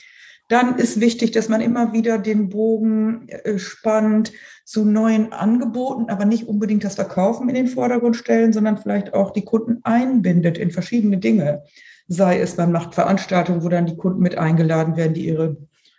Dann 0.49 0.77
ist 0.77 1.01
wichtig, 1.01 1.31
dass 1.31 1.49
man 1.49 1.63
immer 1.63 1.95
wieder 1.95 2.19
den 2.19 2.51
Bogen 2.51 3.29
äh, 3.29 3.59
spannt 3.59 4.33
zu 4.67 4.85
neuen 4.85 5.33
Angeboten, 5.33 6.11
aber 6.11 6.27
nicht 6.27 6.47
unbedingt 6.47 6.85
das 6.85 6.97
Verkaufen 6.97 7.49
in 7.49 7.55
den 7.55 7.67
Vordergrund 7.67 8.17
stellen, 8.17 8.53
sondern 8.53 8.77
vielleicht 8.77 9.15
auch 9.15 9.31
die 9.31 9.45
Kunden 9.45 9.81
einbindet 9.85 10.59
in 10.59 10.71
verschiedene 10.71 11.17
Dinge. 11.17 11.63
Sei 12.07 12.41
es, 12.41 12.57
man 12.57 12.73
macht 12.73 12.95
Veranstaltungen, 12.95 13.63
wo 13.63 13.69
dann 13.69 13.87
die 13.87 13.97
Kunden 13.97 14.21
mit 14.21 14.37
eingeladen 14.37 14.97
werden, 14.97 15.15
die 15.15 15.27
ihre 15.27 15.57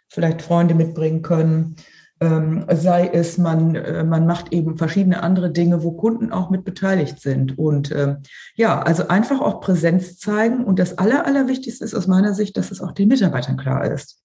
vielleicht 0.08 0.42
Freunde 0.42 0.76
mitbringen 0.76 1.22
können. 1.22 1.76
Ähm, 2.22 2.66
sei 2.72 3.10
es, 3.12 3.38
man, 3.38 3.76
äh, 3.76 4.04
man 4.04 4.26
macht 4.26 4.54
eben 4.54 4.78
verschiedene 4.78 5.22
andere 5.22 5.52
Dinge, 5.52 5.84
wo 5.84 5.92
Kunden 5.92 6.32
auch 6.32 6.50
mit 6.50 6.64
beteiligt 6.64 7.20
sind. 7.20 7.58
Und 7.58 7.92
äh, 7.92 8.16
ja, 8.56 8.82
also 8.82 9.10
einfach 9.10 9.42
auch 9.42 9.60
Präsenz 9.60 10.18
zeigen. 10.18 10.64
Und 10.64 10.80
das 10.80 10.98
Aller, 10.98 11.26
Allerwichtigste 11.26 11.84
ist 11.84 11.94
aus 11.94 12.08
meiner 12.08 12.34
Sicht, 12.34 12.56
dass 12.56 12.72
es 12.72 12.82
auch 12.82 12.94
den 12.94 13.10
Mitarbeitern 13.10 13.58
klar 13.58 13.92
ist. 13.92 14.22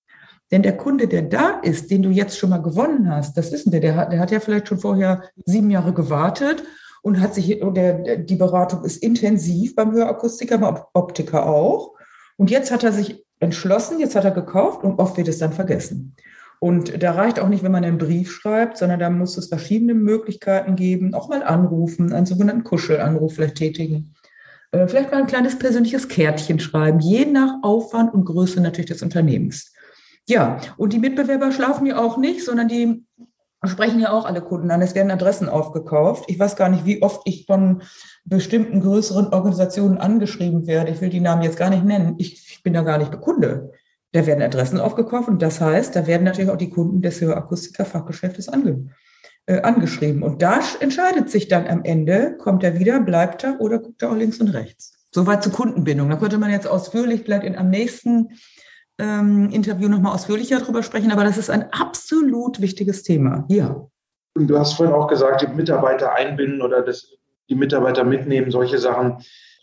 Denn 0.52 0.62
der 0.62 0.76
Kunde, 0.76 1.08
der 1.08 1.22
da 1.22 1.60
ist, 1.62 1.90
den 1.90 2.02
du 2.02 2.10
jetzt 2.10 2.38
schon 2.38 2.50
mal 2.50 2.62
gewonnen 2.62 3.08
hast, 3.08 3.36
das 3.36 3.52
wissen 3.52 3.72
wir, 3.72 3.80
der 3.80 3.96
hat, 3.96 4.12
der 4.12 4.20
hat 4.20 4.30
ja 4.30 4.40
vielleicht 4.40 4.68
schon 4.68 4.78
vorher 4.78 5.22
sieben 5.44 5.70
Jahre 5.70 5.92
gewartet 5.92 6.62
und 7.02 7.20
hat 7.20 7.34
sich, 7.34 7.62
und 7.62 7.74
der, 7.74 8.18
die 8.18 8.36
Beratung 8.36 8.84
ist 8.84 9.02
intensiv 9.02 9.74
beim 9.74 9.92
Hörakustiker, 9.92 10.58
beim 10.58 10.78
Optiker 10.92 11.46
auch. 11.46 11.94
Und 12.36 12.50
jetzt 12.50 12.70
hat 12.70 12.84
er 12.84 12.92
sich 12.92 13.24
entschlossen, 13.38 14.00
jetzt 14.00 14.16
hat 14.16 14.24
er 14.24 14.30
gekauft 14.30 14.84
und 14.84 14.98
oft 14.98 15.16
wird 15.16 15.28
es 15.28 15.38
dann 15.38 15.52
vergessen. 15.52 16.14
Und 16.58 17.02
da 17.02 17.12
reicht 17.12 17.40
auch 17.40 17.48
nicht, 17.48 17.62
wenn 17.64 17.72
man 17.72 17.84
einen 17.84 17.96
Brief 17.96 18.30
schreibt, 18.30 18.76
sondern 18.76 19.00
da 19.00 19.08
muss 19.08 19.38
es 19.38 19.48
verschiedene 19.48 19.94
Möglichkeiten 19.94 20.76
geben, 20.76 21.14
auch 21.14 21.30
mal 21.30 21.42
anrufen, 21.42 22.12
einen 22.12 22.26
sogenannten 22.26 22.64
Kuschelanruf 22.64 23.34
vielleicht 23.34 23.56
tätigen. 23.56 24.14
Äh, 24.72 24.86
vielleicht 24.86 25.10
mal 25.10 25.22
ein 25.22 25.26
kleines 25.26 25.58
persönliches 25.58 26.08
Kärtchen 26.08 26.60
schreiben, 26.60 27.00
je 27.00 27.24
nach 27.24 27.62
Aufwand 27.62 28.12
und 28.12 28.26
Größe 28.26 28.60
natürlich 28.60 28.90
des 28.90 29.02
Unternehmens. 29.02 29.72
Ja, 30.28 30.60
und 30.76 30.92
die 30.92 30.98
Mitbewerber 30.98 31.50
schlafen 31.50 31.86
ja 31.86 31.98
auch 31.98 32.18
nicht, 32.18 32.44
sondern 32.44 32.68
die 32.68 33.04
sprechen 33.68 34.00
ja 34.00 34.12
auch 34.12 34.24
alle 34.24 34.40
Kunden 34.40 34.70
an. 34.70 34.80
Es 34.80 34.94
werden 34.94 35.10
Adressen 35.10 35.48
aufgekauft. 35.48 36.24
Ich 36.28 36.38
weiß 36.38 36.56
gar 36.56 36.70
nicht, 36.70 36.86
wie 36.86 37.02
oft 37.02 37.22
ich 37.26 37.44
von 37.46 37.82
bestimmten 38.24 38.80
größeren 38.80 39.32
Organisationen 39.34 39.98
angeschrieben 39.98 40.66
werde. 40.66 40.90
Ich 40.90 41.00
will 41.00 41.10
die 41.10 41.20
Namen 41.20 41.42
jetzt 41.42 41.58
gar 41.58 41.70
nicht 41.70 41.84
nennen. 41.84 42.14
Ich, 42.18 42.50
ich 42.50 42.62
bin 42.62 42.72
da 42.72 42.82
gar 42.82 42.98
nicht 42.98 43.20
Kunde. 43.20 43.72
Da 44.12 44.26
werden 44.26 44.42
Adressen 44.42 44.80
aufgekauft 44.80 45.28
und 45.28 45.40
das 45.40 45.60
heißt, 45.60 45.94
da 45.94 46.06
werden 46.06 46.24
natürlich 46.24 46.50
auch 46.50 46.56
die 46.56 46.70
Kunden 46.70 47.00
des 47.00 47.20
Hörakustiker-Fachgeschäftes 47.20 48.48
ange, 48.48 48.88
äh, 49.46 49.60
angeschrieben. 49.60 50.22
Und 50.22 50.42
da 50.42 50.60
entscheidet 50.80 51.30
sich 51.30 51.46
dann 51.46 51.68
am 51.68 51.84
Ende, 51.84 52.36
kommt 52.38 52.64
er 52.64 52.78
wieder, 52.78 53.00
bleibt 53.00 53.44
er 53.44 53.60
oder 53.60 53.78
guckt 53.78 54.02
er 54.02 54.10
auch 54.10 54.16
links 54.16 54.40
und 54.40 54.48
rechts. 54.48 54.94
Soweit 55.12 55.42
zur 55.42 55.52
Kundenbindung. 55.52 56.08
Da 56.08 56.16
könnte 56.16 56.38
man 56.38 56.50
jetzt 56.50 56.66
ausführlich 56.66 57.22
vielleicht 57.24 57.44
in, 57.44 57.56
am 57.56 57.68
nächsten 57.68 58.30
ähm, 59.00 59.50
Interview 59.50 59.88
nochmal 59.88 60.14
ausführlicher 60.14 60.60
drüber 60.60 60.82
sprechen, 60.82 61.10
aber 61.10 61.24
das 61.24 61.38
ist 61.38 61.50
ein 61.50 61.72
absolut 61.72 62.60
wichtiges 62.60 63.02
Thema. 63.02 63.44
Ja. 63.48 63.86
Und 64.36 64.46
du 64.46 64.58
hast 64.58 64.74
vorhin 64.74 64.94
auch 64.94 65.08
gesagt, 65.08 65.42
die 65.42 65.48
Mitarbeiter 65.48 66.14
einbinden 66.14 66.62
oder 66.62 66.82
das, 66.82 67.16
die 67.50 67.56
Mitarbeiter 67.56 68.04
mitnehmen, 68.04 68.50
solche 68.50 68.78
Sachen. 68.78 69.18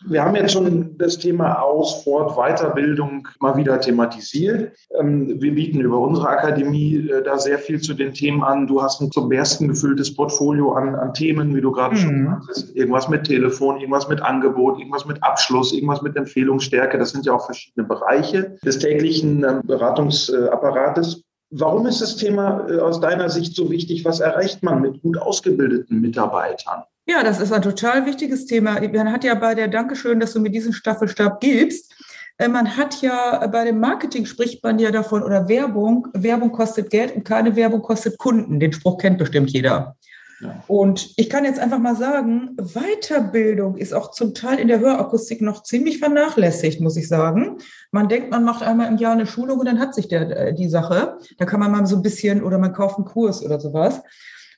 Wir 0.06 0.24
haben 0.24 0.36
jetzt 0.36 0.52
schon 0.52 0.96
das 0.96 1.18
Thema 1.18 1.60
Aus-, 1.60 2.04
Fort-, 2.04 2.36
Weiterbildung 2.36 3.26
mal 3.40 3.56
wieder 3.56 3.80
thematisiert. 3.80 4.72
Ähm, 4.98 5.40
wir 5.40 5.54
bieten 5.54 5.80
über 5.80 5.98
unsere 5.98 6.28
Akademie 6.28 7.08
äh, 7.08 7.22
da 7.22 7.36
sehr 7.38 7.58
viel 7.58 7.80
zu 7.80 7.94
den 7.94 8.14
Themen 8.14 8.44
an. 8.44 8.68
Du 8.68 8.80
hast 8.80 9.00
ein 9.00 9.10
zum 9.10 9.28
Besten 9.28 9.66
gefülltes 9.66 10.14
Portfolio 10.14 10.72
an, 10.72 10.94
an 10.94 11.14
Themen, 11.14 11.54
wie 11.56 11.60
du 11.60 11.72
gerade 11.72 11.96
mhm. 11.96 11.98
schon 11.98 12.40
sagst. 12.46 12.76
Irgendwas 12.76 13.08
mit 13.08 13.24
Telefon, 13.24 13.78
irgendwas 13.80 14.08
mit 14.08 14.22
Angebot, 14.22 14.78
irgendwas 14.78 15.04
mit 15.04 15.20
Abschluss, 15.24 15.72
irgendwas 15.72 16.00
mit 16.00 16.14
Empfehlungsstärke. 16.16 16.96
Das 16.96 17.10
sind 17.10 17.26
ja 17.26 17.32
auch 17.32 17.44
verschiedene 17.44 17.86
Bereiche 17.86 18.56
des 18.64 18.78
täglichen 18.78 19.42
ähm, 19.42 19.62
Beratungsapparates. 19.64 21.24
Warum 21.50 21.86
ist 21.86 22.02
das 22.02 22.16
Thema 22.16 22.68
äh, 22.70 22.78
aus 22.78 23.00
deiner 23.00 23.30
Sicht 23.30 23.56
so 23.56 23.68
wichtig? 23.68 24.04
Was 24.04 24.20
erreicht 24.20 24.62
man 24.62 24.80
mit 24.80 25.02
gut 25.02 25.18
ausgebildeten 25.18 26.00
Mitarbeitern? 26.00 26.84
Ja, 27.08 27.22
das 27.22 27.40
ist 27.40 27.52
ein 27.52 27.62
total 27.62 28.04
wichtiges 28.04 28.44
Thema. 28.44 28.80
Man 28.92 29.10
hat 29.10 29.24
ja 29.24 29.34
bei 29.34 29.54
der 29.54 29.68
Dankeschön, 29.68 30.20
dass 30.20 30.34
du 30.34 30.40
mir 30.40 30.50
diesen 30.50 30.74
Staffelstab 30.74 31.40
gibst. 31.40 31.94
Äh, 32.36 32.48
man 32.48 32.76
hat 32.76 33.00
ja 33.00 33.46
bei 33.46 33.64
dem 33.64 33.80
Marketing 33.80 34.26
spricht 34.26 34.62
man 34.62 34.78
ja 34.78 34.90
davon 34.90 35.22
oder 35.22 35.48
Werbung. 35.48 36.08
Werbung 36.12 36.52
kostet 36.52 36.90
Geld 36.90 37.16
und 37.16 37.24
keine 37.24 37.56
Werbung 37.56 37.80
kostet 37.80 38.18
Kunden. 38.18 38.60
Den 38.60 38.74
Spruch 38.74 38.98
kennt 38.98 39.16
bestimmt 39.16 39.48
jeder. 39.50 39.96
Ja. 40.42 40.62
Und 40.66 41.14
ich 41.16 41.30
kann 41.30 41.46
jetzt 41.46 41.58
einfach 41.58 41.78
mal 41.78 41.96
sagen, 41.96 42.54
Weiterbildung 42.58 43.78
ist 43.78 43.94
auch 43.94 44.10
zum 44.10 44.34
Teil 44.34 44.58
in 44.58 44.68
der 44.68 44.78
Hörakustik 44.78 45.40
noch 45.40 45.62
ziemlich 45.62 46.00
vernachlässigt, 46.00 46.82
muss 46.82 46.98
ich 46.98 47.08
sagen. 47.08 47.56
Man 47.90 48.10
denkt, 48.10 48.30
man 48.30 48.44
macht 48.44 48.62
einmal 48.62 48.86
im 48.86 48.98
Jahr 48.98 49.12
eine 49.12 49.26
Schulung 49.26 49.60
und 49.60 49.66
dann 49.66 49.80
hat 49.80 49.94
sich 49.94 50.08
der, 50.08 50.48
äh, 50.48 50.54
die 50.54 50.68
Sache. 50.68 51.16
Da 51.38 51.46
kann 51.46 51.58
man 51.58 51.72
mal 51.72 51.86
so 51.86 51.96
ein 51.96 52.02
bisschen 52.02 52.42
oder 52.42 52.58
man 52.58 52.74
kauft 52.74 52.98
einen 52.98 53.06
Kurs 53.06 53.42
oder 53.42 53.58
sowas. 53.58 54.02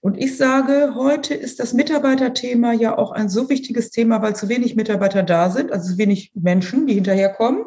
Und 0.02 0.16
ich 0.16 0.38
sage, 0.38 0.95
heute 0.95 1.35
ist 1.35 1.61
das 1.61 1.75
Mitarbeiterthema 1.75 2.73
ja 2.73 2.97
auch 2.97 3.12
ein 3.12 3.28
so 3.28 3.50
wichtiges 3.50 3.90
Thema, 3.90 4.23
weil 4.23 4.35
zu 4.35 4.49
wenig 4.49 4.75
Mitarbeiter 4.75 5.23
da 5.23 5.50
sind, 5.50 5.73
also 5.73 5.92
zu 5.92 5.99
wenig 5.99 6.33
Menschen, 6.35 6.87
die 6.87 6.95
hinterherkommen. 6.95 7.64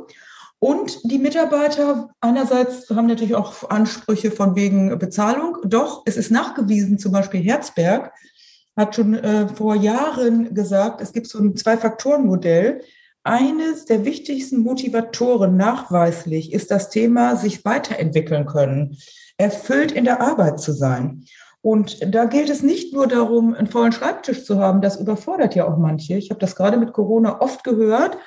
Und 0.58 1.00
die 1.04 1.20
Mitarbeiter 1.20 2.10
einerseits 2.22 2.90
haben 2.90 3.08
natürlich 3.08 3.36
auch 3.36 3.70
Ansprüche 3.70 4.32
von 4.32 4.56
wegen 4.56 4.98
Bezahlung. 4.98 5.58
Doch 5.66 6.04
es 6.06 6.18
ist 6.18 6.32
nachgewiesen, 6.32 6.98
zum 6.98 7.12
Beispiel 7.12 7.42
Herzberg 7.42 8.12
hat 8.76 8.96
schon 8.96 9.14
äh, 9.14 9.48
vor 9.50 9.76
Jahren 9.76 10.56
gesagt, 10.56 11.02
es 11.02 11.14
gibt 11.14 11.28
so 11.28 11.38
ein 11.38 11.56
Zwei-Faktoren-Modell. 11.56 12.82
Eines 13.24 13.86
der 13.86 14.06
wichtigsten 14.06 14.60
Motivatoren 14.60 15.56
nachweislich 15.56 16.52
ist 16.52 16.72
das 16.72 16.90
Thema, 16.90 17.36
sich 17.36 17.64
weiterentwickeln 17.64 18.48
können, 18.48 18.98
erfüllt 19.38 19.92
in 19.92 20.06
der 20.06 20.22
Arbeit 20.22 20.60
zu 20.60 20.72
sein. 20.72 21.26
Und 21.64 22.14
da 22.14 22.26
gilt 22.26 22.50
es 22.50 22.62
nicht 22.62 22.94
nur 22.94 23.08
darum, 23.08 23.54
einen 23.54 23.68
vollen 23.68 23.94
Schreibtisch 23.94 24.44
zu 24.44 24.60
haben, 24.60 24.82
das 24.82 25.00
überfordert 25.00 25.56
ja 25.56 25.66
auch 25.66 25.78
manche. 25.78 26.16
Ich 26.16 26.30
habe 26.30 26.40
das 26.42 26.58
gerade 26.58 26.76
mit 26.76 26.92
Corona 26.92 27.40
oft 27.40 27.64
gehört, 27.64 28.18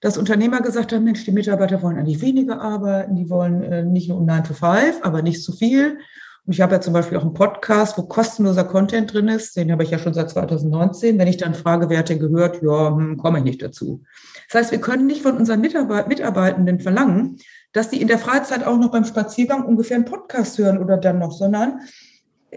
dass 0.00 0.16
Unternehmer 0.16 0.60
gesagt 0.60 0.92
haben, 0.92 1.02
Mensch, 1.02 1.24
die 1.24 1.32
Mitarbeiter 1.32 1.82
wollen 1.82 1.98
eigentlich 1.98 2.22
weniger 2.22 2.60
arbeiten, 2.60 3.16
die 3.16 3.28
wollen 3.28 3.64
äh, 3.64 3.82
nicht 3.82 4.08
nur 4.08 4.20
9 4.20 4.44
to 4.44 4.54
5, 4.54 5.00
aber 5.02 5.22
nicht 5.22 5.42
zu 5.42 5.50
viel. 5.50 5.98
Und 6.46 6.52
ich 6.52 6.60
habe 6.60 6.74
ja 6.74 6.80
zum 6.80 6.92
Beispiel 6.92 7.18
auch 7.18 7.22
einen 7.22 7.34
Podcast, 7.34 7.98
wo 7.98 8.04
kostenloser 8.04 8.62
Content 8.62 9.12
drin 9.12 9.26
ist, 9.26 9.56
den 9.56 9.72
habe 9.72 9.82
ich 9.82 9.90
ja 9.90 9.98
schon 9.98 10.14
seit 10.14 10.30
2019. 10.30 11.18
Wenn 11.18 11.26
ich 11.26 11.38
dann 11.38 11.54
frage, 11.54 11.90
wer 11.90 11.98
hat 11.98 12.10
denn 12.10 12.20
gehört, 12.20 12.62
ja, 12.62 12.94
hm, 12.94 13.16
komme 13.16 13.38
ich 13.38 13.44
nicht 13.44 13.62
dazu. 13.62 14.04
Das 14.52 14.60
heißt, 14.60 14.70
wir 14.70 14.80
können 14.80 15.08
nicht 15.08 15.22
von 15.22 15.36
unseren 15.36 15.60
Mitarbeit 15.60 16.06
Mitarbeitenden 16.06 16.78
verlangen, 16.78 17.38
dass 17.72 17.90
die 17.90 18.00
in 18.00 18.06
der 18.06 18.18
Freizeit 18.20 18.64
auch 18.64 18.78
noch 18.78 18.92
beim 18.92 19.04
Spaziergang 19.04 19.64
ungefähr 19.64 19.96
einen 19.96 20.04
Podcast 20.04 20.58
hören 20.58 20.78
oder 20.78 20.96
dann 20.96 21.18
noch, 21.18 21.32
sondern 21.32 21.80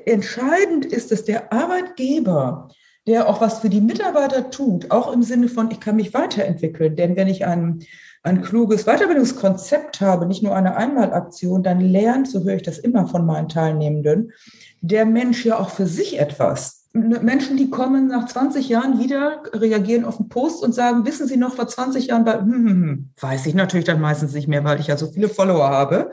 entscheidend 0.06 0.86
ist, 0.86 1.12
dass 1.12 1.24
der 1.24 1.52
Arbeitgeber, 1.52 2.70
der 3.08 3.28
auch 3.28 3.42
was 3.42 3.60
für 3.60 3.70
die 3.70 3.82
Mitarbeiter 3.82 4.50
tut, 4.50 4.92
auch 4.92 5.12
im 5.12 5.24
Sinne 5.24 5.48
von, 5.48 5.72
ich 5.72 5.80
kann 5.80 5.96
mich 5.96 6.14
weiterentwickeln. 6.14 6.96
Denn 6.96 7.16
wenn 7.16 7.28
ich 7.28 7.46
ein, 7.46 7.84
ein 8.24 8.42
kluges 8.42 8.86
Weiterbildungskonzept 8.86 10.02
habe, 10.02 10.26
nicht 10.26 10.44
nur 10.44 10.56
eine 10.56 10.76
Einmalaktion, 10.76 11.64
dann 11.64 11.80
lernt, 11.80 12.30
so 12.30 12.44
höre 12.44 12.56
ich 12.56 12.64
das 12.64 12.78
immer 12.78 13.08
von 13.08 13.26
meinen 13.26 13.50
Teilnehmenden, 13.50 14.34
der 14.82 15.06
Mensch 15.06 15.46
ja 15.46 15.58
auch 15.58 15.70
für 15.70 15.88
sich 15.88 16.20
etwas. 16.20 16.88
Menschen, 16.94 17.58
die 17.58 17.70
kommen 17.70 18.08
nach 18.08 18.28
20 18.28 18.70
Jahren 18.70 19.00
wieder, 19.00 19.44
reagieren 19.54 20.04
auf 20.04 20.20
einen 20.20 20.30
Post 20.30 20.64
und 20.64 20.74
sagen, 20.74 21.06
wissen 21.06 21.28
Sie 21.28 21.38
noch 21.38 21.56
vor 21.56 21.68
20 21.68 22.08
Jahren 22.08 22.26
bei, 22.26 22.40
hm, 22.40 22.52
hm, 22.52 22.68
hm, 22.68 23.10
weiß 23.20 23.46
ich 23.46 23.54
natürlich 23.54 23.86
dann 23.86 24.02
meistens 24.02 24.34
nicht 24.34 24.48
mehr, 24.48 24.64
weil 24.64 24.80
ich 24.80 24.88
ja 24.88 24.98
so 24.98 25.08
viele 25.08 25.30
Follower 25.30 25.70
habe. 25.70 26.12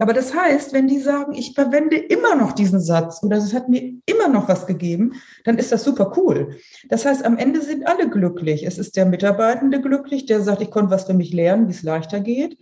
Aber 0.00 0.12
das 0.12 0.34
heißt, 0.34 0.72
wenn 0.72 0.88
die 0.88 0.98
sagen, 0.98 1.34
ich 1.34 1.54
verwende 1.54 1.96
immer 1.96 2.34
noch 2.34 2.52
diesen 2.52 2.80
Satz 2.80 3.22
oder 3.22 3.36
es 3.36 3.54
hat 3.54 3.68
mir 3.68 3.94
immer 4.06 4.28
noch 4.28 4.48
was 4.48 4.66
gegeben, 4.66 5.12
dann 5.44 5.56
ist 5.56 5.70
das 5.70 5.84
super 5.84 6.12
cool. 6.16 6.56
Das 6.88 7.04
heißt, 7.04 7.24
am 7.24 7.38
Ende 7.38 7.62
sind 7.62 7.86
alle 7.86 8.10
glücklich. 8.10 8.66
Es 8.66 8.78
ist 8.78 8.96
der 8.96 9.06
Mitarbeitende 9.06 9.80
glücklich, 9.80 10.26
der 10.26 10.40
sagt, 10.40 10.62
ich 10.62 10.70
konnte 10.70 10.90
was 10.90 11.04
für 11.04 11.14
mich 11.14 11.32
lernen, 11.32 11.68
wie 11.68 11.72
es 11.72 11.84
leichter 11.84 12.18
geht. 12.18 12.58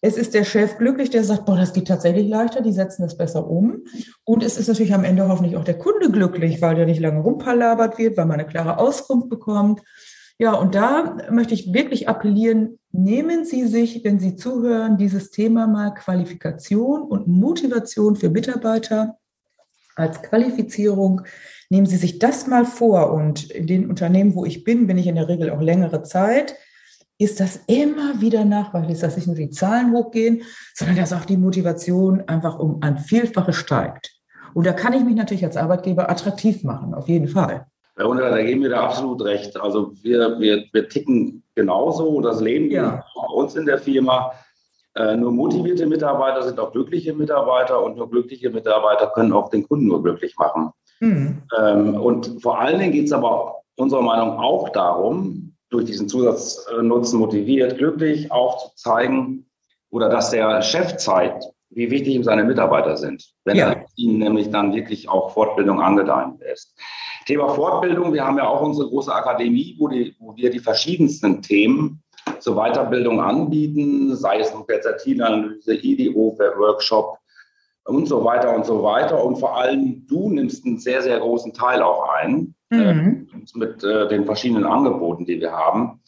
Es 0.00 0.16
ist 0.16 0.34
der 0.34 0.44
Chef 0.44 0.76
glücklich, 0.78 1.10
der 1.10 1.24
sagt, 1.24 1.46
boah, 1.46 1.56
das 1.56 1.72
geht 1.72 1.88
tatsächlich 1.88 2.28
leichter, 2.28 2.60
die 2.60 2.72
setzen 2.72 3.02
das 3.02 3.16
besser 3.16 3.46
um. 3.48 3.84
Und 4.24 4.42
es 4.42 4.58
ist 4.58 4.68
natürlich 4.68 4.92
am 4.94 5.04
Ende 5.04 5.28
hoffentlich 5.28 5.56
auch 5.56 5.64
der 5.64 5.78
Kunde 5.78 6.10
glücklich, 6.10 6.60
weil 6.60 6.74
der 6.76 6.84
nicht 6.86 7.00
lange 7.00 7.20
rumpalabert 7.20 7.98
wird, 7.98 8.16
weil 8.16 8.26
man 8.26 8.38
eine 8.38 8.48
klare 8.48 8.78
Auskunft 8.78 9.30
bekommt. 9.30 9.80
Ja, 10.38 10.54
und 10.54 10.74
da 10.74 11.16
möchte 11.30 11.54
ich 11.54 11.72
wirklich 11.72 12.08
appellieren, 12.08 12.78
nehmen 12.90 13.44
Sie 13.44 13.66
sich, 13.66 14.02
wenn 14.02 14.18
Sie 14.18 14.34
zuhören, 14.34 14.96
dieses 14.96 15.30
Thema 15.30 15.68
mal 15.68 15.94
Qualifikation 15.94 17.02
und 17.02 17.28
Motivation 17.28 18.16
für 18.16 18.30
Mitarbeiter 18.30 19.16
als 19.94 20.22
Qualifizierung. 20.22 21.22
Nehmen 21.70 21.86
Sie 21.86 21.96
sich 21.96 22.18
das 22.18 22.48
mal 22.48 22.64
vor. 22.64 23.12
Und 23.12 23.50
in 23.50 23.68
den 23.68 23.88
Unternehmen, 23.88 24.34
wo 24.34 24.44
ich 24.44 24.64
bin, 24.64 24.88
bin 24.88 24.98
ich 24.98 25.06
in 25.06 25.14
der 25.14 25.28
Regel 25.28 25.50
auch 25.50 25.60
längere 25.60 26.02
Zeit, 26.02 26.56
ist 27.16 27.38
das 27.38 27.60
immer 27.68 28.20
wieder 28.20 28.44
nachweislich, 28.44 28.98
dass 28.98 29.16
nicht 29.16 29.28
nur 29.28 29.36
die 29.36 29.50
Zahlen 29.50 29.92
hochgehen, 29.92 30.42
sondern 30.74 30.96
dass 30.96 31.12
auch 31.12 31.24
die 31.24 31.36
Motivation 31.36 32.22
einfach 32.26 32.58
um 32.58 32.82
ein 32.82 32.98
Vielfaches 32.98 33.54
steigt. 33.54 34.10
Und 34.52 34.66
da 34.66 34.72
kann 34.72 34.92
ich 34.94 35.04
mich 35.04 35.14
natürlich 35.14 35.44
als 35.44 35.56
Arbeitgeber 35.56 36.10
attraktiv 36.10 36.64
machen, 36.64 36.92
auf 36.92 37.08
jeden 37.08 37.28
Fall. 37.28 37.66
Herr 37.96 38.08
Hunter, 38.08 38.30
da 38.30 38.42
geben 38.42 38.62
wir 38.62 38.70
da 38.70 38.84
absolut 38.84 39.22
recht. 39.22 39.60
Also 39.60 39.92
wir, 40.02 40.38
wir, 40.40 40.64
wir 40.72 40.88
ticken 40.88 41.42
genauso, 41.54 42.20
das 42.20 42.40
leben 42.40 42.70
ja. 42.70 43.04
bei 43.14 43.34
uns 43.34 43.54
in 43.54 43.66
der 43.66 43.78
Firma. 43.78 44.32
Äh, 44.96 45.16
nur 45.16 45.32
motivierte 45.32 45.86
Mitarbeiter 45.86 46.42
sind 46.42 46.58
auch 46.58 46.72
glückliche 46.72 47.12
Mitarbeiter 47.12 47.82
und 47.82 47.96
nur 47.96 48.10
glückliche 48.10 48.50
Mitarbeiter 48.50 49.08
können 49.08 49.32
auch 49.32 49.50
den 49.50 49.66
Kunden 49.66 49.86
nur 49.86 50.02
glücklich 50.02 50.36
machen. 50.36 50.70
Mhm. 51.00 51.42
Ähm, 51.58 51.94
und 51.94 52.42
vor 52.42 52.60
allen 52.60 52.78
Dingen 52.78 52.92
geht 52.92 53.06
es 53.06 53.12
aber 53.12 53.56
unserer 53.76 54.02
Meinung 54.02 54.38
auch 54.38 54.68
darum, 54.70 55.54
durch 55.70 55.86
diesen 55.86 56.08
Zusatznutzen 56.08 57.18
motiviert, 57.18 57.78
glücklich 57.78 58.30
auch 58.30 58.58
zu 58.58 58.76
zeigen 58.76 59.46
oder 59.90 60.08
dass 60.08 60.30
der 60.30 60.62
Chef 60.62 60.96
zeigt, 60.96 61.44
wie 61.70 61.90
wichtig 61.90 62.14
ihm 62.14 62.22
seine 62.22 62.44
Mitarbeiter 62.44 62.96
sind, 62.96 63.32
wenn 63.44 63.56
ja. 63.56 63.72
er 63.72 63.86
ihnen 63.96 64.18
nämlich 64.18 64.50
dann 64.50 64.72
wirklich 64.74 65.08
auch 65.08 65.32
Fortbildung 65.32 65.80
angedeihen 65.80 66.38
lässt. 66.38 66.78
Thema 67.26 67.48
Fortbildung, 67.48 68.12
wir 68.12 68.24
haben 68.24 68.38
ja 68.38 68.46
auch 68.46 68.62
unsere 68.62 68.88
große 68.88 69.14
Akademie, 69.14 69.76
wo, 69.78 69.88
die, 69.88 70.14
wo 70.18 70.36
wir 70.36 70.50
die 70.50 70.58
verschiedensten 70.58 71.42
Themen 71.42 72.02
zur 72.38 72.56
Weiterbildung 72.56 73.20
anbieten, 73.20 74.14
sei 74.16 74.40
es 74.40 74.52
eine 74.52 74.64
Perzertinanalyse, 74.64 75.74
IDO, 75.74 76.36
Workshop 76.58 77.18
und 77.84 78.06
so 78.06 78.24
weiter 78.24 78.54
und 78.54 78.66
so 78.66 78.82
weiter. 78.82 79.22
Und 79.24 79.36
vor 79.36 79.56
allem 79.56 80.06
du 80.06 80.30
nimmst 80.30 80.64
einen 80.64 80.78
sehr, 80.78 81.02
sehr 81.02 81.20
großen 81.20 81.52
Teil 81.52 81.82
auch 81.82 82.08
ein 82.14 82.54
mhm. 82.70 83.28
äh, 83.32 83.58
mit 83.58 83.82
äh, 83.84 84.08
den 84.08 84.24
verschiedenen 84.24 84.64
Angeboten, 84.64 85.24
die 85.24 85.40
wir 85.40 85.52
haben. 85.52 86.00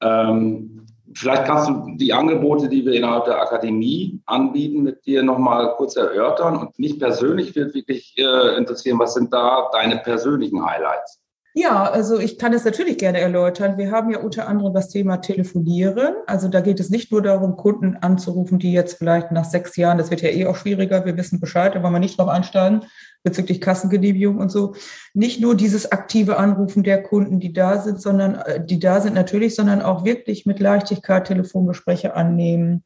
Ähm, 0.00 0.83
vielleicht 1.14 1.44
kannst 1.44 1.68
du 1.68 1.96
die 1.96 2.12
Angebote, 2.12 2.68
die 2.68 2.84
wir 2.84 2.92
innerhalb 2.92 3.24
der 3.24 3.40
Akademie 3.40 4.20
anbieten, 4.26 4.82
mit 4.82 5.04
dir 5.06 5.22
nochmal 5.22 5.74
kurz 5.76 5.96
erörtern. 5.96 6.56
Und 6.56 6.78
mich 6.78 6.98
persönlich 6.98 7.54
wird 7.54 7.74
wirklich 7.74 8.14
äh, 8.18 8.56
interessieren, 8.56 8.98
was 8.98 9.14
sind 9.14 9.32
da 9.32 9.68
deine 9.72 9.98
persönlichen 9.98 10.64
Highlights? 10.64 11.20
Ja, 11.56 11.84
also 11.84 12.18
ich 12.18 12.36
kann 12.36 12.52
es 12.52 12.64
natürlich 12.64 12.98
gerne 12.98 13.20
erläutern. 13.20 13.78
Wir 13.78 13.92
haben 13.92 14.10
ja 14.10 14.18
unter 14.18 14.48
anderem 14.48 14.74
das 14.74 14.88
Thema 14.88 15.18
Telefonieren. 15.18 16.14
Also 16.26 16.48
da 16.48 16.60
geht 16.60 16.80
es 16.80 16.90
nicht 16.90 17.12
nur 17.12 17.22
darum, 17.22 17.56
Kunden 17.56 17.96
anzurufen, 18.00 18.58
die 18.58 18.72
jetzt 18.72 18.98
vielleicht 18.98 19.30
nach 19.30 19.44
sechs 19.44 19.76
Jahren, 19.76 19.98
das 19.98 20.10
wird 20.10 20.22
ja 20.22 20.30
eh 20.30 20.46
auch 20.46 20.56
schwieriger, 20.56 21.04
wir 21.04 21.16
wissen 21.16 21.38
Bescheid, 21.38 21.76
da 21.76 21.82
wollen 21.84 21.92
wir 21.92 22.00
nicht 22.00 22.18
drauf 22.18 22.28
einsteigen, 22.28 22.84
bezüglich 23.24 23.60
Kassengenehmigung 23.60 24.38
und 24.38 24.52
so. 24.52 24.74
Nicht 25.14 25.40
nur 25.40 25.56
dieses 25.56 25.90
aktive 25.90 26.36
Anrufen 26.36 26.84
der 26.84 27.02
Kunden, 27.02 27.40
die 27.40 27.52
da 27.52 27.80
sind, 27.80 28.00
sondern 28.00 28.36
äh, 28.36 28.64
die 28.64 28.78
da 28.78 29.00
sind 29.00 29.14
natürlich, 29.14 29.56
sondern 29.56 29.82
auch 29.82 30.04
wirklich 30.04 30.46
mit 30.46 30.60
Leichtigkeit 30.60 31.26
Telefongespräche 31.26 32.14
annehmen 32.14 32.84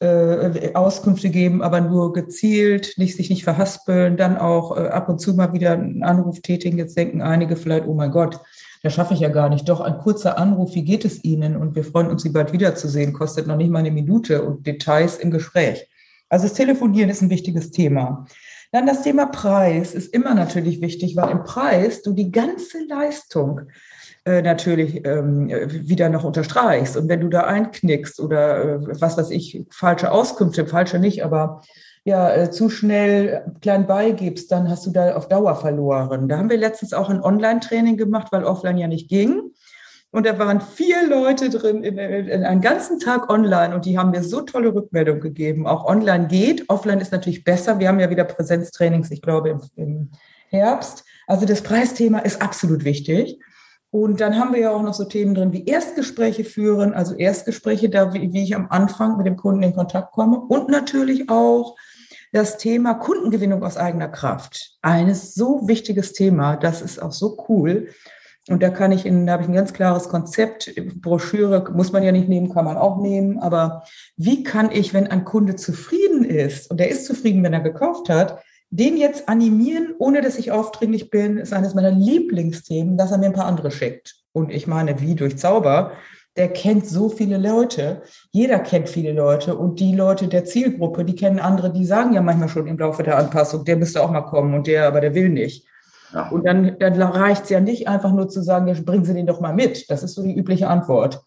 äh, 0.00 0.74
Auskünfte 0.74 1.30
geben, 1.30 1.62
aber 1.62 1.80
nur 1.80 2.12
gezielt, 2.12 2.98
nicht, 2.98 3.16
sich 3.16 3.30
nicht 3.30 3.44
verhaspeln, 3.44 4.18
dann 4.18 4.36
auch 4.36 4.76
äh, 4.76 4.88
ab 4.88 5.08
und 5.08 5.20
zu 5.20 5.32
mal 5.34 5.54
wieder 5.54 5.72
einen 5.72 6.02
Anruf 6.02 6.40
tätigen. 6.40 6.76
Jetzt 6.76 6.98
denken 6.98 7.22
einige 7.22 7.56
vielleicht, 7.56 7.86
oh 7.86 7.94
mein 7.94 8.10
Gott, 8.10 8.40
das 8.82 8.92
schaffe 8.92 9.14
ich 9.14 9.20
ja 9.20 9.30
gar 9.30 9.48
nicht. 9.48 9.68
Doch 9.68 9.80
ein 9.80 9.98
kurzer 9.98 10.36
Anruf, 10.36 10.74
wie 10.74 10.84
geht 10.84 11.04
es 11.04 11.24
Ihnen? 11.24 11.56
Und 11.56 11.76
wir 11.76 11.84
freuen 11.84 12.08
uns, 12.08 12.22
Sie 12.22 12.28
bald 12.28 12.52
wiederzusehen, 12.52 13.12
kostet 13.12 13.46
noch 13.46 13.56
nicht 13.56 13.70
mal 13.70 13.78
eine 13.78 13.90
Minute 13.90 14.42
und 14.42 14.66
Details 14.66 15.16
im 15.16 15.30
Gespräch. 15.30 15.88
Also 16.28 16.46
das 16.46 16.54
Telefonieren 16.54 17.08
ist 17.08 17.22
ein 17.22 17.30
wichtiges 17.30 17.70
Thema. 17.70 18.26
Dann 18.76 18.84
das 18.84 19.00
Thema 19.00 19.24
Preis 19.24 19.94
ist 19.94 20.12
immer 20.12 20.34
natürlich 20.34 20.82
wichtig, 20.82 21.16
weil 21.16 21.30
im 21.30 21.44
Preis 21.44 22.02
du 22.02 22.12
die 22.12 22.30
ganze 22.30 22.84
Leistung 22.86 23.62
äh, 24.26 24.42
natürlich 24.42 25.00
ähm, 25.06 25.48
wieder 25.48 26.10
noch 26.10 26.24
unterstreichst. 26.24 26.94
Und 26.98 27.08
wenn 27.08 27.22
du 27.22 27.28
da 27.28 27.44
einknickst 27.44 28.20
oder 28.20 28.64
äh, 28.64 29.00
was 29.00 29.16
weiß 29.16 29.30
ich, 29.30 29.64
falsche 29.70 30.12
Auskünfte, 30.12 30.66
falsche 30.66 30.98
nicht, 30.98 31.24
aber 31.24 31.62
ja, 32.04 32.30
äh, 32.30 32.50
zu 32.50 32.68
schnell 32.68 33.50
klein 33.62 33.86
beigibst, 33.86 34.52
dann 34.52 34.68
hast 34.68 34.84
du 34.84 34.90
da 34.90 35.16
auf 35.16 35.26
Dauer 35.28 35.56
verloren. 35.56 36.28
Da 36.28 36.36
haben 36.36 36.50
wir 36.50 36.58
letztens 36.58 36.92
auch 36.92 37.08
ein 37.08 37.22
Online-Training 37.22 37.96
gemacht, 37.96 38.26
weil 38.30 38.44
offline 38.44 38.76
ja 38.76 38.88
nicht 38.88 39.08
ging. 39.08 39.40
Und 40.12 40.24
da 40.24 40.38
waren 40.38 40.60
vier 40.60 41.08
Leute 41.08 41.50
drin 41.50 41.82
in, 41.82 41.98
in, 41.98 42.28
in 42.28 42.44
einen 42.44 42.60
ganzen 42.60 43.00
Tag 43.00 43.30
online 43.30 43.74
und 43.74 43.84
die 43.84 43.98
haben 43.98 44.10
mir 44.10 44.22
so 44.22 44.40
tolle 44.40 44.74
Rückmeldungen 44.74 45.20
gegeben. 45.20 45.66
Auch 45.66 45.84
online 45.84 46.28
geht, 46.28 46.68
offline 46.68 47.00
ist 47.00 47.12
natürlich 47.12 47.44
besser. 47.44 47.78
Wir 47.78 47.88
haben 47.88 48.00
ja 48.00 48.08
wieder 48.08 48.24
Präsenztrainings, 48.24 49.10
ich 49.10 49.20
glaube, 49.20 49.50
im, 49.50 49.60
im 49.76 50.10
Herbst. 50.48 51.04
Also 51.26 51.44
das 51.44 51.60
Preisthema 51.60 52.20
ist 52.20 52.40
absolut 52.40 52.84
wichtig. 52.84 53.38
Und 53.90 54.20
dann 54.20 54.38
haben 54.38 54.52
wir 54.52 54.60
ja 54.60 54.70
auch 54.72 54.82
noch 54.82 54.94
so 54.94 55.04
Themen 55.04 55.34
drin 55.34 55.52
wie 55.52 55.64
Erstgespräche 55.64 56.44
führen, 56.44 56.92
also 56.92 57.14
Erstgespräche, 57.14 57.88
da 57.88 58.12
wie, 58.12 58.32
wie 58.32 58.42
ich 58.42 58.54
am 58.54 58.68
Anfang 58.70 59.16
mit 59.16 59.26
dem 59.26 59.36
Kunden 59.36 59.62
in 59.62 59.74
Kontakt 59.74 60.12
komme. 60.12 60.38
Und 60.38 60.68
natürlich 60.68 61.30
auch 61.30 61.76
das 62.32 62.58
Thema 62.58 62.94
Kundengewinnung 62.94 63.62
aus 63.62 63.76
eigener 63.76 64.08
Kraft. 64.08 64.76
Eines 64.82 65.34
so 65.34 65.66
wichtiges 65.66 66.12
Thema, 66.12 66.56
das 66.56 66.82
ist 66.82 67.00
auch 67.00 67.12
so 67.12 67.44
cool. 67.48 67.88
Und 68.48 68.62
da 68.62 68.70
kann 68.70 68.92
ich 68.92 69.04
in, 69.04 69.26
da 69.26 69.32
habe 69.32 69.42
ich 69.42 69.48
ein 69.48 69.54
ganz 69.54 69.72
klares 69.72 70.08
Konzept. 70.08 70.72
Broschüre 71.02 71.68
muss 71.72 71.92
man 71.92 72.04
ja 72.04 72.12
nicht 72.12 72.28
nehmen, 72.28 72.52
kann 72.52 72.64
man 72.64 72.76
auch 72.76 73.00
nehmen. 73.00 73.38
Aber 73.38 73.82
wie 74.16 74.44
kann 74.44 74.70
ich, 74.70 74.94
wenn 74.94 75.08
ein 75.08 75.24
Kunde 75.24 75.56
zufrieden 75.56 76.24
ist 76.24 76.70
und 76.70 76.80
er 76.80 76.88
ist 76.88 77.06
zufrieden, 77.06 77.42
wenn 77.42 77.52
er 77.52 77.60
gekauft 77.60 78.08
hat, 78.08 78.38
den 78.70 78.96
jetzt 78.96 79.28
animieren, 79.28 79.94
ohne 79.98 80.20
dass 80.20 80.38
ich 80.38 80.52
aufdringlich 80.52 81.10
bin, 81.10 81.38
ist 81.38 81.52
eines 81.52 81.74
meiner 81.74 81.90
Lieblingsthemen, 81.90 82.96
dass 82.96 83.10
er 83.10 83.18
mir 83.18 83.26
ein 83.26 83.32
paar 83.32 83.46
andere 83.46 83.70
schickt. 83.70 84.16
Und 84.32 84.52
ich 84.52 84.66
meine, 84.66 85.00
wie 85.00 85.14
durch 85.14 85.38
Zauber, 85.38 85.92
der 86.36 86.48
kennt 86.48 86.86
so 86.86 87.08
viele 87.08 87.38
Leute. 87.38 88.02
Jeder 88.30 88.58
kennt 88.58 88.88
viele 88.88 89.12
Leute. 89.12 89.56
Und 89.56 89.80
die 89.80 89.94
Leute 89.94 90.28
der 90.28 90.44
Zielgruppe, 90.44 91.04
die 91.04 91.14
kennen 91.14 91.38
andere, 91.38 91.72
die 91.72 91.86
sagen 91.86 92.12
ja 92.12 92.20
manchmal 92.20 92.48
schon 92.48 92.66
im 92.66 92.78
Laufe 92.78 93.02
der 93.02 93.16
Anpassung, 93.18 93.64
der 93.64 93.76
müsste 93.76 94.02
auch 94.02 94.10
mal 94.10 94.22
kommen 94.22 94.54
und 94.54 94.66
der, 94.66 94.86
aber 94.86 95.00
der 95.00 95.14
will 95.14 95.30
nicht. 95.30 95.66
Ja. 96.12 96.28
Und 96.30 96.44
dann, 96.44 96.78
dann 96.78 97.00
reicht 97.02 97.44
es 97.44 97.50
ja 97.50 97.60
nicht 97.60 97.88
einfach 97.88 98.12
nur 98.12 98.28
zu 98.28 98.42
sagen, 98.42 98.66
bringen 98.84 99.04
Sie 99.04 99.14
den 99.14 99.26
doch 99.26 99.40
mal 99.40 99.54
mit. 99.54 99.90
Das 99.90 100.02
ist 100.02 100.14
so 100.14 100.22
die 100.22 100.36
übliche 100.36 100.68
Antwort. 100.68 101.22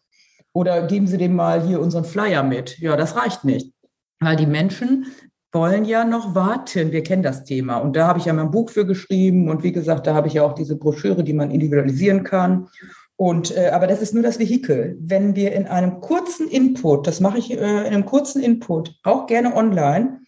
Oder 0.54 0.88
geben 0.88 1.08
Sie 1.08 1.18
dem 1.18 1.36
mal 1.36 1.62
hier 1.62 1.80
unseren 1.80 2.06
Flyer 2.06 2.44
mit. 2.44 2.80
Ja, 2.80 2.96
das 2.96 3.16
reicht 3.16 3.44
nicht. 3.44 3.74
Weil 4.20 4.36
die 4.36 4.48
Menschen 4.48 5.06
wollen 5.52 5.86
ja 5.86 6.06
noch 6.06 6.36
warten. 6.36 6.92
Wir 6.92 7.04
kennen 7.04 7.24
das 7.24 7.44
Thema. 7.44 7.78
Und 7.78 7.96
da 7.96 8.08
habe 8.08 8.20
ich 8.20 8.26
ja 8.26 8.34
mein 8.34 8.52
Buch 8.52 8.70
für 8.70 8.86
geschrieben. 8.86 9.50
Und 9.50 9.64
wie 9.64 9.72
gesagt, 9.72 10.08
da 10.08 10.14
habe 10.14 10.28
ich 10.28 10.34
ja 10.34 10.44
auch 10.44 10.54
diese 10.54 10.76
Broschüre, 10.76 11.24
die 11.24 11.34
man 11.34 11.52
individualisieren 11.52 12.24
kann. 12.24 12.68
Und, 13.16 13.56
äh, 13.58 13.70
aber 13.74 13.88
das 13.88 14.02
ist 14.02 14.14
nur 14.14 14.24
das 14.24 14.40
Vehikel. 14.40 14.98
Wenn 15.02 15.36
wir 15.36 15.52
in 15.52 15.68
einem 15.68 16.00
kurzen 16.00 16.48
Input, 16.48 17.06
das 17.06 17.20
mache 17.20 17.38
ich 17.38 17.52
äh, 17.52 17.56
in 17.56 17.94
einem 17.94 18.06
kurzen 18.06 18.42
Input, 18.42 18.96
auch 19.04 19.28
gerne 19.28 19.56
online, 19.56 20.22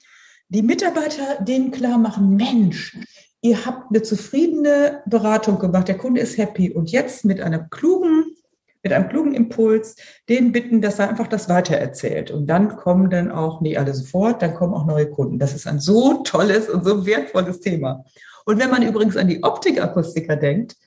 die 0.50 0.62
Mitarbeiter 0.62 1.42
denen 1.42 1.72
klar 1.72 1.98
machen, 1.98 2.36
Mensch, 2.36 2.98
ihr 3.42 3.66
habt 3.66 3.90
eine 3.90 4.02
zufriedene 4.02 5.02
Beratung 5.06 5.60
gemacht, 5.60 5.88
der 5.88 5.98
Kunde 5.98 6.22
ist 6.22 6.38
happy 6.38 6.72
und 6.72 6.92
jetzt 6.92 7.26
mit 7.26 7.42
einer 7.42 7.60
klugen 7.60 8.26
mit 8.84 8.94
einem 8.94 9.10
klugen 9.10 9.34
Impuls, 9.34 9.96
den 10.28 10.52
bitten, 10.52 10.82
dass 10.82 11.00
er 11.00 11.10
einfach 11.10 11.28
das 11.28 11.50
weitererzählt. 11.50 12.32
Und 12.32 12.48
dann 12.48 12.78
kommen 12.78 13.10
dann 13.10 13.32
auch, 13.32 13.62
nicht 13.62 13.78
alle 13.78 13.94
sofort, 13.94 14.42
dann 14.42 14.56
kommen 14.56 14.74
auch 14.74 14.86
neue 14.86 15.08
Kunden. 15.08 15.38
Das 15.38 15.54
ist 15.54 15.68
ein 15.68 15.80
so 15.80 16.24
tolles 16.24 16.68
und 16.68 16.84
so 16.84 17.06
wertvolles 17.06 17.60
Thema. 17.60 18.04
Und 18.46 18.60
wenn 18.60 18.72
man 18.72 18.82
übrigens 18.82 19.18
an 19.18 19.28
die 19.28 19.44
Optikakustiker 19.44 20.36
denkt, 20.36 20.78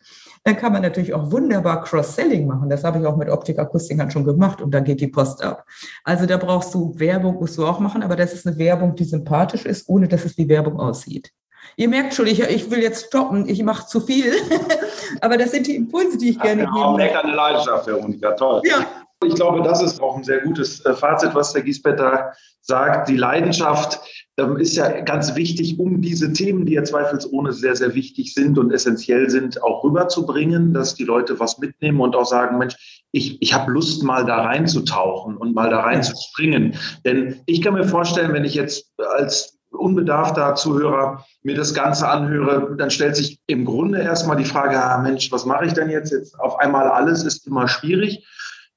dann 0.43 0.57
kann 0.57 0.73
man 0.73 0.83
natürlich 0.83 1.15
auch 1.15 1.31
wunderbar 1.31 1.83
Cross-Selling 1.85 2.47
machen. 2.47 2.69
Das 2.69 2.85
habe 2.85 2.99
ich 2.99 3.07
auch 3.07 3.17
mit 3.17 3.31
Optikakustikern 3.31 4.11
schon 4.11 4.25
gemacht 4.25 4.61
und 4.61 4.75
dann 4.75 4.85
geht 4.85 5.01
die 5.01 5.09
Post 5.09 5.43
ab. 5.43 5.65
Also 6.03 6.27
da 6.27 6.37
brauchst 6.37 6.75
du 6.75 6.99
Werbung, 6.99 7.37
musst 7.37 7.57
du 7.57 7.65
auch 7.65 7.79
machen, 7.79 8.03
aber 8.03 8.17
das 8.17 8.35
ist 8.35 8.47
eine 8.47 8.59
Werbung, 8.59 8.95
die 8.95 9.05
sympathisch 9.05 9.65
ist, 9.65 9.89
ohne 9.89 10.07
dass 10.07 10.25
es 10.25 10.37
wie 10.37 10.49
Werbung 10.49 10.79
aussieht. 10.79 11.31
Ihr 11.77 11.89
merkt 11.89 12.15
schon, 12.15 12.27
ich, 12.27 12.41
ich 12.41 12.71
will 12.71 12.81
jetzt 12.81 13.07
stoppen, 13.07 13.49
ich 13.49 13.63
mache 13.63 13.87
zu 13.87 14.01
viel. 14.01 14.33
Aber 15.21 15.37
das 15.37 15.51
sind 15.51 15.67
die 15.67 15.77
Impulse, 15.77 16.19
die 16.19 16.31
ich 16.31 16.41
gerne 16.41 16.63
gebe. 16.63 16.75
Auch 16.75 16.99
eine 16.99 17.35
Leidenschaft, 17.35 17.87
Veronika, 17.87 18.33
toll. 18.33 18.63
Ja. 18.65 18.87
Ich 19.25 19.35
glaube, 19.35 19.63
das 19.63 19.83
ist 19.83 20.03
auch 20.03 20.17
ein 20.17 20.25
sehr 20.25 20.41
gutes 20.41 20.85
äh, 20.85 20.93
Fazit, 20.93 21.35
was 21.35 21.53
der 21.53 21.63
Giesbett 21.63 21.99
da 21.99 22.33
sagt. 22.61 23.09
Die 23.09 23.17
Leidenschaft 23.17 24.01
ähm, 24.37 24.57
ist 24.57 24.77
ja 24.77 25.01
ganz 25.01 25.35
wichtig, 25.35 25.79
um 25.79 26.03
diese 26.03 26.33
Themen, 26.33 26.67
die 26.67 26.75
ja 26.75 26.85
zweifelsohne 26.85 27.53
sehr, 27.53 27.77
sehr 27.77 27.95
wichtig 27.95 28.35
sind 28.35 28.59
und 28.59 28.73
essentiell 28.73 29.31
sind, 29.31 29.63
auch 29.63 29.85
rüberzubringen, 29.85 30.75
dass 30.75 30.95
die 30.95 31.05
Leute 31.05 31.41
was 31.41 31.59
mitnehmen 31.59 32.01
und 32.01 32.17
auch 32.17 32.27
sagen, 32.27 32.59
Mensch, 32.59 33.05
ich, 33.13 33.41
ich 33.41 33.55
habe 33.55 33.71
Lust, 33.71 34.03
mal 34.03 34.25
da 34.25 34.43
reinzutauchen 34.43 35.37
und 35.37 35.55
mal 35.55 35.71
da 35.71 35.81
reinzuspringen. 35.81 36.77
Denn 37.05 37.41
ich 37.47 37.63
kann 37.63 37.75
mir 37.75 37.85
vorstellen, 37.85 38.33
wenn 38.33 38.45
ich 38.45 38.55
jetzt 38.55 38.93
als 39.17 39.59
unbedarfter 39.85 40.55
Zuhörer 40.55 41.25
mir 41.43 41.55
das 41.55 41.75
Ganze 41.75 42.09
anhöre, 42.09 42.75
dann 42.77 42.91
stellt 42.91 43.17
sich 43.17 43.39
im 43.47 43.67
Grunde 43.67 44.01
erstmal 44.01 44.39
die 44.39 44.47
Frage, 44.47 44.83
ah, 44.83 44.99
Mensch, 44.99 45.31
was 45.31 45.45
mache 45.45 45.67
ich 45.67 45.75
denn 45.75 45.91
jetzt? 45.91 46.11
Jetzt 46.11 46.41
auf 46.41 46.59
einmal 46.59 46.89
alles 46.89 47.23
ist 47.23 47.47
immer 47.47 47.69
schwierig. 47.69 48.27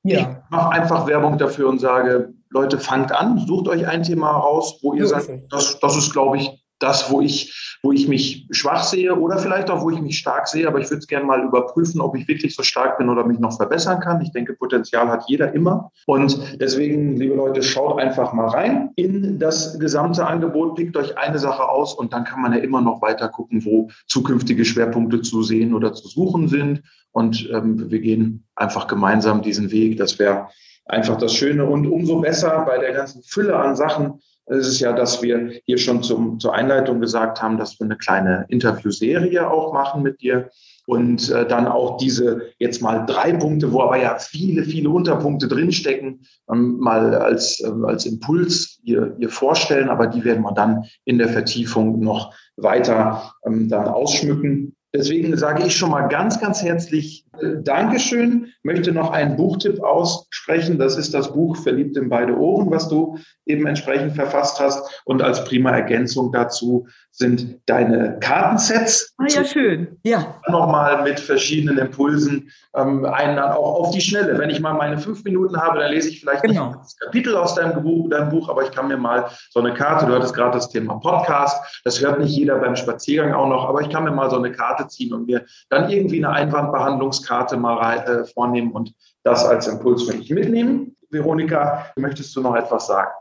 Ja. 0.03 0.19
Ich 0.19 0.27
mache 0.49 0.71
einfach 0.71 1.07
Werbung 1.07 1.37
dafür 1.37 1.69
und 1.69 1.79
sage, 1.79 2.33
Leute, 2.49 2.77
fangt 2.77 3.11
an, 3.13 3.39
sucht 3.39 3.69
euch 3.69 3.87
ein 3.87 4.03
Thema 4.03 4.31
raus, 4.31 4.79
wo 4.81 4.93
ihr 4.93 5.07
sagt, 5.07 5.29
das, 5.49 5.79
das 5.79 5.97
ist, 5.97 6.11
glaube 6.11 6.37
ich, 6.37 6.66
das, 6.79 7.11
wo 7.11 7.21
ich, 7.21 7.77
wo 7.81 7.91
ich 7.91 8.07
mich 8.07 8.47
schwach 8.51 8.83
sehe 8.83 9.15
oder 9.15 9.37
vielleicht 9.37 9.69
auch, 9.69 9.81
wo 9.81 9.89
ich 9.89 9.99
mich 10.01 10.17
stark 10.17 10.47
sehe. 10.47 10.67
Aber 10.67 10.79
ich 10.79 10.89
würde 10.89 10.99
es 10.99 11.07
gerne 11.07 11.25
mal 11.25 11.43
überprüfen, 11.43 12.01
ob 12.01 12.15
ich 12.15 12.27
wirklich 12.27 12.55
so 12.55 12.63
stark 12.63 12.97
bin 12.97 13.09
oder 13.09 13.25
mich 13.25 13.39
noch 13.39 13.55
verbessern 13.55 13.99
kann. 13.99 14.21
Ich 14.21 14.31
denke, 14.31 14.53
Potenzial 14.53 15.07
hat 15.07 15.25
jeder 15.27 15.53
immer. 15.53 15.91
Und 16.05 16.59
deswegen, 16.59 17.17
liebe 17.17 17.35
Leute, 17.35 17.63
schaut 17.63 17.99
einfach 17.99 18.33
mal 18.33 18.47
rein 18.47 18.91
in 18.95 19.39
das 19.39 19.79
gesamte 19.79 20.25
Angebot, 20.25 20.75
pickt 20.75 20.97
euch 20.97 21.17
eine 21.17 21.39
Sache 21.39 21.67
aus 21.67 21.93
und 21.93 22.13
dann 22.13 22.23
kann 22.23 22.41
man 22.41 22.53
ja 22.53 22.59
immer 22.59 22.81
noch 22.81 23.01
weiter 23.01 23.29
gucken, 23.29 23.65
wo 23.65 23.89
zukünftige 24.07 24.65
Schwerpunkte 24.65 25.21
zu 25.21 25.43
sehen 25.43 25.73
oder 25.73 25.93
zu 25.93 26.07
suchen 26.07 26.47
sind. 26.47 26.83
Und 27.11 27.49
ähm, 27.51 27.89
wir 27.89 27.99
gehen 27.99 28.45
einfach 28.55 28.87
gemeinsam 28.87 29.41
diesen 29.41 29.71
Weg. 29.71 29.97
Das 29.97 30.19
wäre 30.19 30.49
einfach 30.85 31.17
das 31.17 31.33
Schöne. 31.33 31.65
Und 31.65 31.87
umso 31.87 32.19
besser 32.19 32.63
bei 32.65 32.77
der 32.77 32.93
ganzen 32.93 33.23
Fülle 33.23 33.55
an 33.57 33.75
Sachen 33.75 34.21
ist 34.47 34.67
es 34.67 34.79
ja, 34.79 34.93
dass 34.93 35.21
wir 35.21 35.51
hier 35.65 35.77
schon 35.77 36.03
zum, 36.03 36.39
zur 36.39 36.53
Einleitung 36.53 37.01
gesagt 37.01 37.41
haben, 37.41 37.57
dass 37.57 37.79
wir 37.79 37.86
eine 37.86 37.97
kleine 37.97 38.45
Interviewserie 38.49 39.49
auch 39.49 39.73
machen 39.73 40.03
mit 40.03 40.21
dir 40.21 40.49
und 40.88 41.29
äh, 41.29 41.45
dann 41.45 41.67
auch 41.67 41.97
diese 41.97 42.43
jetzt 42.60 42.81
mal 42.81 43.05
drei 43.05 43.33
Punkte, 43.33 43.73
wo 43.73 43.81
aber 43.81 44.01
ja 44.01 44.17
viele, 44.19 44.63
viele 44.63 44.89
Unterpunkte 44.89 45.49
drinstecken, 45.49 46.21
ähm, 46.49 46.77
mal 46.79 47.13
als, 47.13 47.60
äh, 47.60 47.71
als 47.86 48.05
Impuls 48.05 48.79
ihr, 48.83 49.15
ihr 49.19 49.29
vorstellen, 49.29 49.89
aber 49.89 50.07
die 50.07 50.23
werden 50.23 50.43
wir 50.43 50.53
dann 50.53 50.86
in 51.03 51.17
der 51.17 51.27
Vertiefung 51.27 51.99
noch 51.99 52.33
weiter 52.55 53.33
ähm, 53.45 53.67
dann 53.67 53.88
ausschmücken. 53.88 54.75
Deswegen 54.95 55.36
sage 55.36 55.67
ich 55.67 55.75
schon 55.75 55.91
mal 55.91 56.07
ganz, 56.07 56.39
ganz 56.39 56.63
herzlich 56.63 57.25
Dankeschön. 57.63 58.52
Möchte 58.63 58.91
noch 58.91 59.12
einen 59.12 59.36
Buchtipp 59.36 59.82
aussprechen. 59.82 60.78
Das 60.78 60.97
ist 60.97 61.13
das 61.13 61.34
Buch 61.34 61.58
Verliebt 61.58 61.97
in 61.97 62.10
beide 62.10 62.38
Ohren, 62.38 62.69
was 62.71 62.89
du 62.89 63.17
eben 63.45 63.65
entsprechend 63.67 64.13
verfasst 64.13 64.60
hast. 64.60 65.02
Und 65.06 65.21
als 65.21 65.43
prima 65.45 65.71
Ergänzung 65.71 66.32
dazu 66.32 66.88
sind 67.12 67.60
deine 67.65 68.19
Kartensets. 68.19 69.15
Ah 69.17 69.26
ja, 69.28 69.43
schön. 69.43 69.97
Ja. 70.04 70.39
Nochmal 70.47 71.04
mit 71.04 71.19
verschiedenen 71.19 71.78
Impulsen. 71.80 72.52
Ähm, 72.76 73.06
einen 73.06 73.38
dann 73.38 73.52
auch 73.52 73.80
auf 73.80 73.91
die 73.91 74.02
Schnelle. 74.02 74.38
Wenn 74.38 74.50
ich 74.50 74.60
mal 74.60 74.73
meine 74.73 74.97
fünf 74.97 75.23
Minuten 75.23 75.60
habe, 75.60 75.80
dann 75.80 75.91
lese 75.91 76.10
ich 76.10 76.19
vielleicht 76.19 76.43
genau. 76.43 76.67
nicht 76.67 76.80
das 76.80 76.97
Kapitel 76.97 77.36
aus 77.36 77.56
deinem 77.56 77.82
Buch, 77.82 78.10
deinem 78.10 78.30
Buch, 78.30 78.50
aber 78.50 78.63
ich 78.63 78.71
kann 78.71 78.88
mir 78.88 78.97
mal 78.97 79.26
so 79.50 79.60
eine 79.60 79.73
Karte, 79.73 80.06
du 80.06 80.13
hattest 80.13 80.36
gerade 80.36 80.52
das 80.52 80.69
Thema 80.69 81.00
Podcast, 81.00 81.82
das 81.84 82.02
hört 82.02 82.19
nicht 82.19 82.36
jeder 82.36 82.60
beim 82.60 82.76
Spaziergang 82.76 83.34
auch 83.34 83.47
noch, 83.47 83.67
aber 83.67 83.82
ich 83.82 83.89
kann 83.89 84.04
mir 84.04 84.12
mal 84.12 84.30
so 84.30 84.38
eine 84.38 84.52
Karte 84.52 84.88
ziehen 84.88 85.13
und 85.13 85.28
mir 85.28 85.45
dann 85.69 85.89
irgendwie 85.89 86.23
eine 86.23 86.34
Einwandbehandlungskarte 86.34 87.26
mal 87.57 87.77
rein, 87.77 87.99
äh, 87.99 88.25
vornehmen 88.25 88.71
und 88.71 88.93
das 89.23 89.45
als 89.45 89.67
Impuls 89.67 90.03
für 90.03 90.15
mich 90.15 90.29
mitnehmen. 90.29 90.95
Veronika, 91.09 91.91
möchtest 91.95 92.35
du 92.35 92.41
noch 92.41 92.55
etwas 92.55 92.87
sagen? 92.87 93.11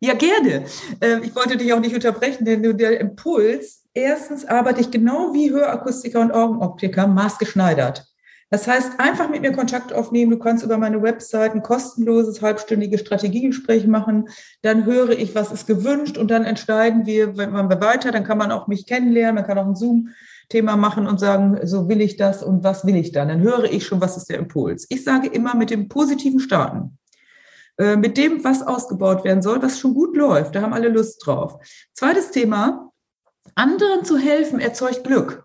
Ja, 0.00 0.14
gerne. 0.14 0.66
Ähm, 1.00 1.22
ich 1.22 1.34
wollte 1.34 1.56
dich 1.56 1.72
auch 1.72 1.80
nicht 1.80 1.94
unterbrechen, 1.94 2.44
denn 2.44 2.76
der 2.76 3.00
Impuls, 3.00 3.84
erstens 3.94 4.44
arbeite 4.44 4.80
ich 4.80 4.90
genau 4.90 5.32
wie 5.32 5.50
Hörakustiker 5.50 6.20
und 6.20 6.32
Augenoptiker 6.32 7.06
maßgeschneidert. 7.06 8.06
Das 8.50 8.68
heißt, 8.68 9.00
einfach 9.00 9.28
mit 9.28 9.42
mir 9.42 9.52
Kontakt 9.52 9.92
aufnehmen. 9.92 10.30
Du 10.30 10.38
kannst 10.38 10.64
über 10.64 10.78
meine 10.78 11.02
Website 11.02 11.52
ein 11.52 11.62
kostenloses 11.62 12.42
halbstündiges 12.42 13.00
Strategiegespräch 13.00 13.88
machen. 13.88 14.28
Dann 14.62 14.84
höre 14.84 15.10
ich, 15.10 15.34
was 15.34 15.50
ist 15.50 15.66
gewünscht 15.66 16.16
und 16.16 16.30
dann 16.30 16.44
entscheiden 16.44 17.06
wir, 17.06 17.36
wenn 17.36 17.52
wir 17.52 17.80
weiter, 17.80 18.12
dann 18.12 18.22
kann 18.22 18.38
man 18.38 18.52
auch 18.52 18.68
mich 18.68 18.86
kennenlernen, 18.86 19.36
man 19.36 19.46
kann 19.46 19.58
auch 19.58 19.66
ein 19.66 19.74
Zoom-Thema 20.46 20.76
machen 20.76 21.06
und 21.06 21.18
sagen, 21.18 21.58
so 21.64 21.88
will 21.88 22.00
ich 22.00 22.16
das 22.16 22.42
und 22.42 22.64
was 22.64 22.86
will 22.86 22.96
ich 22.96 23.12
dann. 23.12 23.28
Dann 23.28 23.40
höre 23.40 23.64
ich 23.64 23.84
schon, 23.84 24.00
was 24.00 24.16
ist 24.16 24.28
der 24.28 24.38
Impuls. 24.38 24.86
Ich 24.88 25.04
sage 25.04 25.28
immer 25.28 25.54
mit 25.54 25.70
dem 25.70 25.88
positiven 25.88 26.40
Starten. 26.40 26.98
Äh, 27.78 27.96
mit 27.96 28.16
dem, 28.16 28.42
was 28.44 28.62
ausgebaut 28.62 29.24
werden 29.24 29.42
soll, 29.42 29.62
was 29.62 29.78
schon 29.78 29.94
gut 29.94 30.16
läuft. 30.16 30.54
Da 30.54 30.62
haben 30.62 30.72
alle 30.72 30.88
Lust 30.88 31.24
drauf. 31.26 31.58
Zweites 31.94 32.30
Thema, 32.30 32.90
anderen 33.54 34.04
zu 34.04 34.16
helfen 34.16 34.60
erzeugt 34.60 35.04
Glück. 35.04 35.44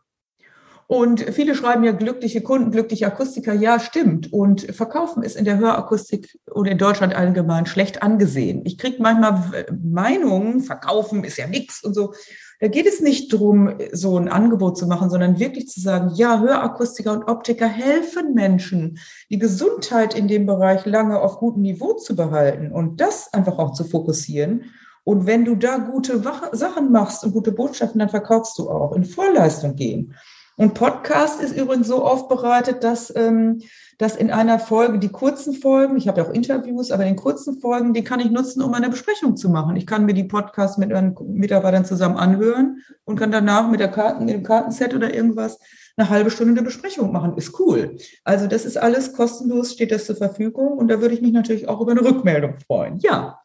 Und 0.87 1.21
viele 1.21 1.55
schreiben 1.55 1.85
ja 1.85 1.93
glückliche 1.93 2.41
Kunden, 2.41 2.71
glückliche 2.71 3.07
Akustiker. 3.07 3.53
Ja, 3.53 3.79
stimmt. 3.79 4.33
Und 4.33 4.75
Verkaufen 4.75 5.23
ist 5.23 5.37
in 5.37 5.45
der 5.45 5.57
Hörakustik 5.57 6.37
oder 6.51 6.69
in 6.69 6.77
Deutschland 6.77 7.15
allgemein 7.15 7.65
schlecht 7.65 8.03
angesehen. 8.03 8.63
Ich 8.65 8.77
kriege 8.77 9.01
manchmal 9.01 9.65
Meinungen, 9.81 10.59
Verkaufen 10.59 11.23
ist 11.23 11.37
ja 11.37 11.47
nichts 11.47 11.81
und 11.81 11.93
so. 11.93 12.13
Da 12.61 12.67
geht 12.67 12.85
es 12.85 13.01
nicht 13.01 13.33
darum, 13.33 13.73
so 13.91 14.17
ein 14.17 14.29
Angebot 14.29 14.77
zu 14.77 14.85
machen, 14.85 15.09
sondern 15.09 15.39
wirklich 15.39 15.67
zu 15.67 15.81
sagen, 15.81 16.11
ja, 16.13 16.39
Hörakustiker 16.39 17.11
und 17.11 17.23
Optiker 17.23 17.67
helfen 17.67 18.35
Menschen, 18.35 18.99
die 19.31 19.39
Gesundheit 19.39 20.13
in 20.13 20.27
dem 20.27 20.45
Bereich 20.45 20.85
lange 20.85 21.19
auf 21.19 21.39
gutem 21.39 21.63
Niveau 21.63 21.93
zu 21.93 22.15
behalten 22.15 22.71
und 22.71 23.01
das 23.01 23.33
einfach 23.33 23.57
auch 23.57 23.73
zu 23.73 23.83
fokussieren. 23.83 24.65
Und 25.03 25.25
wenn 25.25 25.43
du 25.43 25.55
da 25.55 25.77
gute 25.77 26.21
Sachen 26.51 26.91
machst 26.91 27.23
und 27.23 27.33
gute 27.33 27.51
Botschaften, 27.51 27.97
dann 27.97 28.09
verkaufst 28.09 28.59
du 28.59 28.69
auch 28.69 28.95
in 28.95 29.05
Vorleistung 29.05 29.75
gehen. 29.75 30.13
Und 30.55 30.75
Podcast 30.75 31.41
ist 31.41 31.57
übrigens 31.57 31.87
so 31.87 32.05
aufbereitet, 32.05 32.83
dass, 32.83 33.11
ähm, 33.15 33.63
dass 33.97 34.15
in 34.15 34.31
einer 34.31 34.59
Folge, 34.59 34.99
die 34.99 35.09
kurzen 35.09 35.53
Folgen, 35.53 35.97
ich 35.97 36.07
habe 36.07 36.21
ja 36.21 36.27
auch 36.27 36.33
Interviews, 36.33 36.91
aber 36.91 37.05
in 37.05 37.15
kurzen 37.15 37.59
Folgen, 37.59 37.93
die 37.93 38.03
kann 38.03 38.19
ich 38.19 38.31
nutzen, 38.31 38.61
um 38.61 38.73
eine 38.73 38.89
Besprechung 38.89 39.37
zu 39.37 39.49
machen. 39.49 39.75
Ich 39.75 39.85
kann 39.85 40.05
mir 40.05 40.13
die 40.13 40.23
Podcasts 40.23 40.77
mit 40.77 40.89
meinen 40.89 41.15
Mitarbeitern 41.27 41.85
zusammen 41.85 42.17
anhören 42.17 42.81
und 43.05 43.17
kann 43.17 43.31
danach 43.31 43.69
mit 43.69 43.79
der 43.79 43.89
Karten, 43.89 44.27
dem 44.27 44.43
Kartenset 44.43 44.93
oder 44.93 45.13
irgendwas 45.13 45.59
eine 45.97 46.09
halbe 46.09 46.31
Stunde 46.31 46.53
eine 46.53 46.63
Besprechung 46.63 47.11
machen. 47.11 47.37
Ist 47.37 47.59
cool. 47.59 47.97
Also 48.23 48.47
das 48.47 48.65
ist 48.65 48.77
alles 48.77 49.13
kostenlos, 49.13 49.73
steht 49.73 49.91
das 49.91 50.05
zur 50.05 50.15
Verfügung 50.15 50.77
und 50.77 50.87
da 50.87 51.01
würde 51.01 51.13
ich 51.13 51.21
mich 51.21 51.33
natürlich 51.33 51.67
auch 51.67 51.81
über 51.81 51.91
eine 51.91 52.03
Rückmeldung 52.03 52.55
freuen. 52.65 52.99
Ja, 52.99 53.39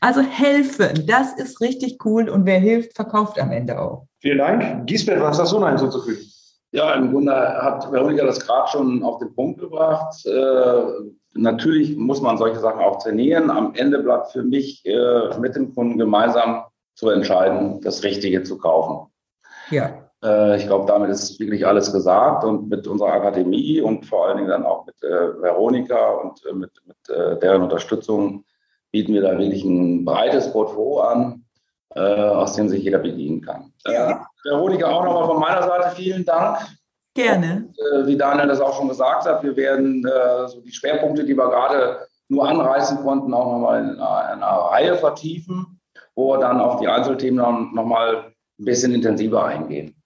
also 0.00 0.20
helfen, 0.20 1.06
das 1.06 1.34
ist 1.34 1.60
richtig 1.60 2.04
cool 2.04 2.28
und 2.28 2.46
wer 2.46 2.58
hilft, 2.58 2.94
verkauft 2.94 3.38
am 3.38 3.52
Ende 3.52 3.80
auch. 3.80 4.06
Vielen 4.20 4.38
Dank. 4.38 4.86
Gisbert, 4.86 5.20
was 5.20 5.38
hast 5.38 5.52
du 5.52 5.58
noch 5.58 5.68
hinzuzufügen? 5.68 6.31
Ja, 6.72 6.94
im 6.94 7.12
Grunde 7.12 7.34
hat 7.34 7.90
Veronika 7.92 8.24
das 8.24 8.40
gerade 8.40 8.68
schon 8.68 9.02
auf 9.02 9.18
den 9.18 9.34
Punkt 9.34 9.60
gebracht. 9.60 10.24
Äh, 10.24 10.82
natürlich 11.34 11.96
muss 11.96 12.22
man 12.22 12.38
solche 12.38 12.60
Sachen 12.60 12.80
auch 12.80 13.02
trainieren. 13.02 13.50
Am 13.50 13.74
Ende 13.74 13.98
bleibt 13.98 14.32
für 14.32 14.42
mich 14.42 14.84
äh, 14.86 15.38
mit 15.38 15.54
dem 15.54 15.74
Kunden 15.74 15.98
gemeinsam 15.98 16.64
zu 16.94 17.10
entscheiden, 17.10 17.80
das 17.82 18.02
Richtige 18.02 18.42
zu 18.42 18.56
kaufen. 18.56 19.12
Ja. 19.70 20.02
Äh, 20.24 20.56
ich 20.56 20.66
glaube, 20.66 20.86
damit 20.86 21.10
ist 21.10 21.38
wirklich 21.38 21.66
alles 21.66 21.92
gesagt 21.92 22.44
und 22.44 22.70
mit 22.70 22.86
unserer 22.86 23.12
Akademie 23.12 23.82
und 23.82 24.06
vor 24.06 24.26
allen 24.26 24.38
Dingen 24.38 24.48
dann 24.48 24.64
auch 24.64 24.86
mit 24.86 25.02
äh, 25.02 25.42
Veronika 25.42 26.12
und 26.12 26.44
äh, 26.46 26.54
mit, 26.54 26.70
mit 26.86 27.14
äh, 27.14 27.38
deren 27.38 27.62
Unterstützung 27.62 28.44
bieten 28.90 29.12
wir 29.12 29.22
da 29.22 29.38
wirklich 29.38 29.64
ein 29.64 30.04
breites 30.04 30.50
Portfolio 30.52 31.00
an, 31.00 31.41
aus 32.00 32.54
dem 32.54 32.68
sich 32.68 32.82
jeder 32.82 32.98
bedienen 32.98 33.40
kann. 33.40 33.72
Ja. 33.86 34.26
Veronika, 34.44 34.88
auch 34.88 35.04
nochmal 35.04 35.26
von 35.26 35.40
meiner 35.40 35.62
Seite 35.62 35.94
vielen 35.94 36.24
Dank. 36.24 36.58
Gerne. 37.14 37.66
Und, 37.66 37.78
äh, 37.78 38.06
wie 38.06 38.16
Daniel 38.16 38.48
das 38.48 38.60
auch 38.60 38.76
schon 38.76 38.88
gesagt 38.88 39.26
hat, 39.26 39.42
wir 39.42 39.54
werden 39.56 40.04
äh, 40.06 40.48
so 40.48 40.60
die 40.62 40.72
Schwerpunkte, 40.72 41.24
die 41.24 41.36
wir 41.36 41.48
gerade 41.48 42.06
nur 42.28 42.48
anreißen 42.48 42.98
konnten, 43.02 43.34
auch 43.34 43.52
nochmal 43.52 43.82
in, 43.82 43.90
in 43.90 44.00
einer 44.00 44.46
Reihe 44.46 44.96
vertiefen, 44.96 45.78
wo 46.14 46.32
wir 46.32 46.38
dann 46.38 46.60
auf 46.60 46.80
die 46.80 46.88
Einzelthemen 46.88 47.74
nochmal 47.74 48.32
ein 48.58 48.64
bisschen 48.64 48.94
intensiver 48.94 49.44
eingehen. 49.44 50.01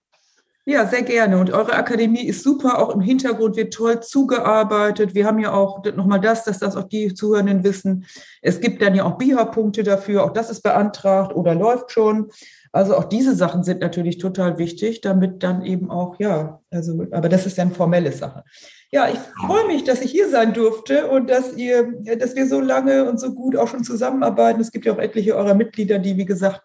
Ja, 0.69 0.85
sehr 0.85 1.03
gerne. 1.03 1.39
Und 1.39 1.53
eure 1.53 1.75
Akademie 1.75 2.27
ist 2.27 2.43
super. 2.43 2.81
Auch 2.81 2.93
im 2.93 3.01
Hintergrund 3.01 3.55
wird 3.55 3.73
toll 3.73 4.01
zugearbeitet. 4.01 5.15
Wir 5.15 5.25
haben 5.25 5.39
ja 5.39 5.53
auch 5.53 5.85
nochmal 5.95 6.21
das, 6.21 6.43
dass 6.43 6.59
das 6.59 6.75
auch 6.75 6.89
die 6.89 7.15
Zuhörenden 7.15 7.63
wissen. 7.63 8.05
Es 8.43 8.61
gibt 8.61 8.83
dann 8.83 8.97
ja 8.97 9.05
auch 9.05 9.17
BIHA-Punkte 9.17 9.85
dafür. 9.85 10.25
Auch 10.25 10.33
das 10.33 10.51
ist 10.51 10.63
beantragt 10.63 11.37
oder 11.37 11.55
läuft 11.55 11.93
schon. 11.93 12.33
Also 12.73 12.97
auch 12.97 13.05
diese 13.05 13.37
Sachen 13.37 13.63
sind 13.63 13.81
natürlich 13.81 14.19
total 14.19 14.59
wichtig, 14.59 15.03
damit 15.03 15.45
dann 15.45 15.65
eben 15.65 15.89
auch, 15.89 16.19
ja, 16.19 16.61
also, 16.73 17.07
aber 17.13 17.29
das 17.29 17.47
ist 17.47 17.59
ja 17.59 17.63
eine 17.63 17.73
formelle 17.73 18.11
Sache. 18.11 18.43
Ja, 18.91 19.09
ich 19.09 19.19
freue 19.47 19.69
mich, 19.69 19.85
dass 19.85 20.03
ich 20.03 20.11
hier 20.11 20.29
sein 20.29 20.53
durfte 20.53 21.07
und 21.07 21.31
dass 21.31 21.57
ihr, 21.57 21.93
dass 22.19 22.35
wir 22.35 22.49
so 22.49 22.61
lange 22.61 23.09
und 23.09 23.21
so 23.21 23.33
gut 23.33 23.57
auch 23.57 23.69
schon 23.69 23.85
zusammenarbeiten. 23.85 24.61
Es 24.61 24.73
gibt 24.73 24.85
ja 24.85 24.93
auch 24.93 24.99
etliche 24.99 25.37
eurer 25.37 25.55
Mitglieder, 25.55 26.01
die, 26.01 26.17
wie 26.17 26.25
gesagt, 26.25 26.61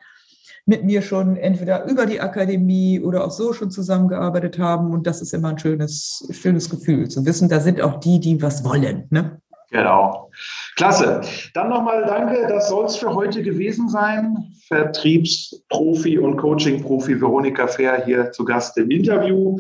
mit 0.66 0.84
mir 0.84 1.02
schon 1.02 1.38
entweder 1.38 1.86
über 1.86 2.06
die 2.06 2.22
Akademie 2.22 3.00
oder 3.00 3.26
auch 3.26 3.32
so 3.32 3.54
schon 3.54 3.72
zusammengearbeitet 3.72 4.60
haben. 4.60 4.92
Und 4.92 5.08
das 5.08 5.22
ist 5.22 5.34
immer 5.34 5.50
ein 5.50 5.60
schönes, 5.60 6.28
schönes 6.32 6.70
Gefühl, 6.70 7.10
zu 7.10 7.26
wissen, 7.26 7.50
da 7.50 7.60
sind 7.60 7.82
auch 7.82 8.00
die, 8.00 8.20
die 8.20 8.42
was 8.42 8.64
wollen. 8.64 9.06
Ne? 9.10 9.42
Genau. 9.72 10.30
Klasse. 10.76 11.22
Dann 11.54 11.70
nochmal 11.70 12.04
danke, 12.06 12.46
das 12.48 12.68
soll 12.68 12.86
es 12.86 12.98
für 12.98 13.14
heute 13.16 13.42
gewesen 13.42 13.88
sein. 13.88 14.54
Vertriebsprofi 14.68 16.20
und 16.20 16.38
Coaching-Profi 16.38 17.20
Veronika 17.20 17.68
Fair 17.68 18.04
hier 18.06 18.32
zu 18.32 18.44
Gast 18.44 18.78
im 18.78 18.92
Interview. 18.92 19.60